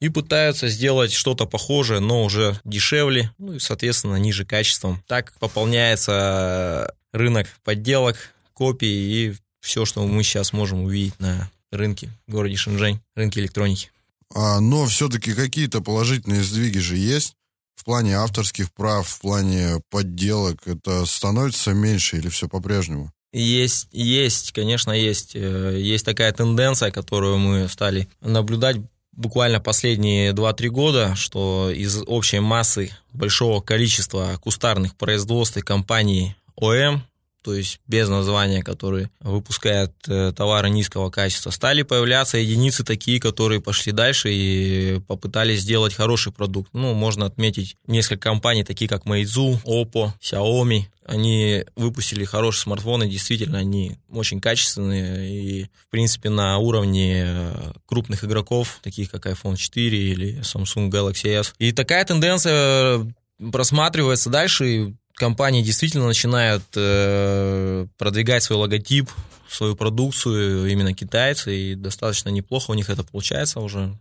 и 0.00 0.08
пытаются 0.08 0.68
сделать 0.68 1.12
что-то 1.12 1.46
похожее, 1.46 2.00
но 2.00 2.24
уже 2.24 2.58
дешевле, 2.64 3.32
ну 3.38 3.54
и, 3.54 3.58
соответственно, 3.58 4.16
ниже 4.16 4.44
качеством. 4.44 5.02
Так 5.06 5.32
пополняется 5.38 6.94
рынок 7.12 7.46
подделок, 7.62 8.16
копий 8.52 8.88
и 8.88 9.34
все, 9.60 9.84
что 9.84 10.06
мы 10.06 10.22
сейчас 10.22 10.52
можем 10.52 10.84
увидеть 10.84 11.18
на 11.20 11.50
рынке 11.70 12.10
в 12.26 12.32
городе 12.32 12.56
Шэньчжэнь, 12.56 13.00
рынке 13.14 13.40
электроники. 13.40 13.90
А, 14.34 14.60
но 14.60 14.86
все-таки 14.86 15.34
какие-то 15.34 15.80
положительные 15.80 16.42
сдвиги 16.42 16.78
же 16.78 16.96
есть 16.96 17.34
в 17.74 17.84
плане 17.84 18.16
авторских 18.16 18.72
прав, 18.72 19.06
в 19.08 19.20
плане 19.20 19.80
подделок. 19.90 20.66
Это 20.66 21.04
становится 21.06 21.72
меньше 21.72 22.18
или 22.18 22.28
все 22.28 22.48
по-прежнему? 22.48 23.12
Есть, 23.32 23.88
есть, 23.92 24.52
конечно, 24.52 24.90
есть. 24.90 25.32
Э, 25.34 25.76
есть 25.78 26.04
такая 26.04 26.32
тенденция, 26.32 26.90
которую 26.90 27.38
мы 27.38 27.68
стали 27.68 28.08
наблюдать 28.20 28.76
буквально 29.12 29.60
последние 29.60 30.32
2-3 30.32 30.68
года, 30.68 31.14
что 31.14 31.70
из 31.70 32.02
общей 32.06 32.40
массы 32.40 32.90
большого 33.12 33.60
количества 33.60 34.38
кустарных 34.42 34.96
производств 34.96 35.56
и 35.58 35.62
компаний 35.62 36.34
ОМ, 36.56 37.02
то 37.42 37.54
есть 37.54 37.80
без 37.86 38.08
названия, 38.08 38.62
которые 38.62 39.10
выпускают 39.20 39.92
э, 40.08 40.32
товары 40.36 40.70
низкого 40.70 41.10
качества, 41.10 41.50
стали 41.50 41.82
появляться 41.82 42.38
единицы 42.38 42.84
такие, 42.84 43.20
которые 43.20 43.60
пошли 43.60 43.92
дальше 43.92 44.30
и 44.32 45.00
попытались 45.06 45.60
сделать 45.60 45.94
хороший 45.94 46.32
продукт. 46.32 46.70
Ну, 46.72 46.94
можно 46.94 47.26
отметить 47.26 47.76
несколько 47.86 48.28
компаний, 48.28 48.64
такие 48.64 48.88
как 48.88 49.04
Meizu, 49.04 49.62
Oppo, 49.64 50.12
Xiaomi, 50.20 50.84
они 51.10 51.64
выпустили 51.74 52.24
хорошие 52.24 52.62
смартфоны, 52.62 53.08
действительно, 53.08 53.58
они 53.58 53.96
очень 54.10 54.40
качественные 54.40 55.28
и, 55.28 55.64
в 55.64 55.88
принципе, 55.90 56.30
на 56.30 56.58
уровне 56.58 57.24
э, 57.26 57.72
крупных 57.86 58.22
игроков, 58.22 58.78
таких 58.82 59.10
как 59.10 59.26
iPhone 59.26 59.56
4 59.56 59.98
или 59.98 60.40
Samsung 60.40 60.88
Galaxy 60.88 61.30
S. 61.30 61.52
И 61.58 61.72
такая 61.72 62.04
тенденция 62.04 63.12
просматривается 63.50 64.30
дальше, 64.30 64.68
и 64.68 64.94
компании 65.20 65.62
действительно 65.62 66.06
начинают 66.06 66.64
э, 66.74 67.86
продвигать 67.98 68.42
свой 68.42 68.58
логотип, 68.58 69.08
свою 69.48 69.76
продукцию, 69.76 70.66
именно 70.70 70.94
китайцы, 70.94 71.56
и 71.56 71.74
достаточно 71.74 72.30
неплохо 72.30 72.70
у 72.70 72.74
них 72.74 72.90
это 72.90 73.04
получается 73.04 73.60
уже. 73.60 73.96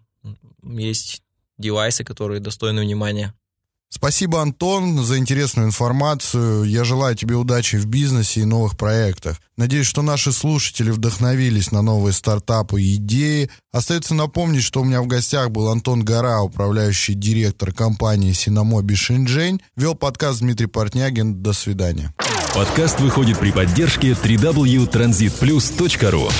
Есть 0.63 1.21
девайсы, 1.57 2.03
которые 2.03 2.39
достойны 2.39 2.81
внимания. 2.81 3.33
Спасибо, 3.91 4.39
Антон, 4.41 5.03
за 5.03 5.17
интересную 5.17 5.67
информацию. 5.67 6.63
Я 6.63 6.83
желаю 6.83 7.15
тебе 7.15 7.33
удачи 7.35 7.77
в 7.77 7.87
бизнесе 7.87 8.41
и 8.41 8.45
новых 8.45 8.77
проектах. 8.77 9.41
Надеюсь, 9.57 9.87
что 9.87 10.03
наши 10.03 10.31
слушатели 10.31 10.91
вдохновились 10.91 11.71
на 11.71 11.81
новые 11.81 12.13
стартапы 12.13 12.83
и 12.83 12.95
идеи. 12.95 13.49
Остается 13.73 14.13
напомнить, 14.13 14.63
что 14.63 14.81
у 14.81 14.83
меня 14.83 15.01
в 15.01 15.07
гостях 15.07 15.49
был 15.49 15.69
Антон 15.69 16.05
Гора, 16.05 16.43
управляющий 16.43 17.15
директор 17.15 17.73
компании 17.73 18.31
«Синамоби 18.31 18.93
Шинджень». 18.93 19.59
Вел 19.75 19.95
подкаст 19.95 20.41
Дмитрий 20.41 20.67
Портнягин. 20.67 21.41
До 21.41 21.53
свидания. 21.53 22.13
Подкаст 22.53 22.99
выходит 22.99 23.39
при 23.39 23.51
поддержке 23.51 24.11
www.transitplus.ru 24.11 26.31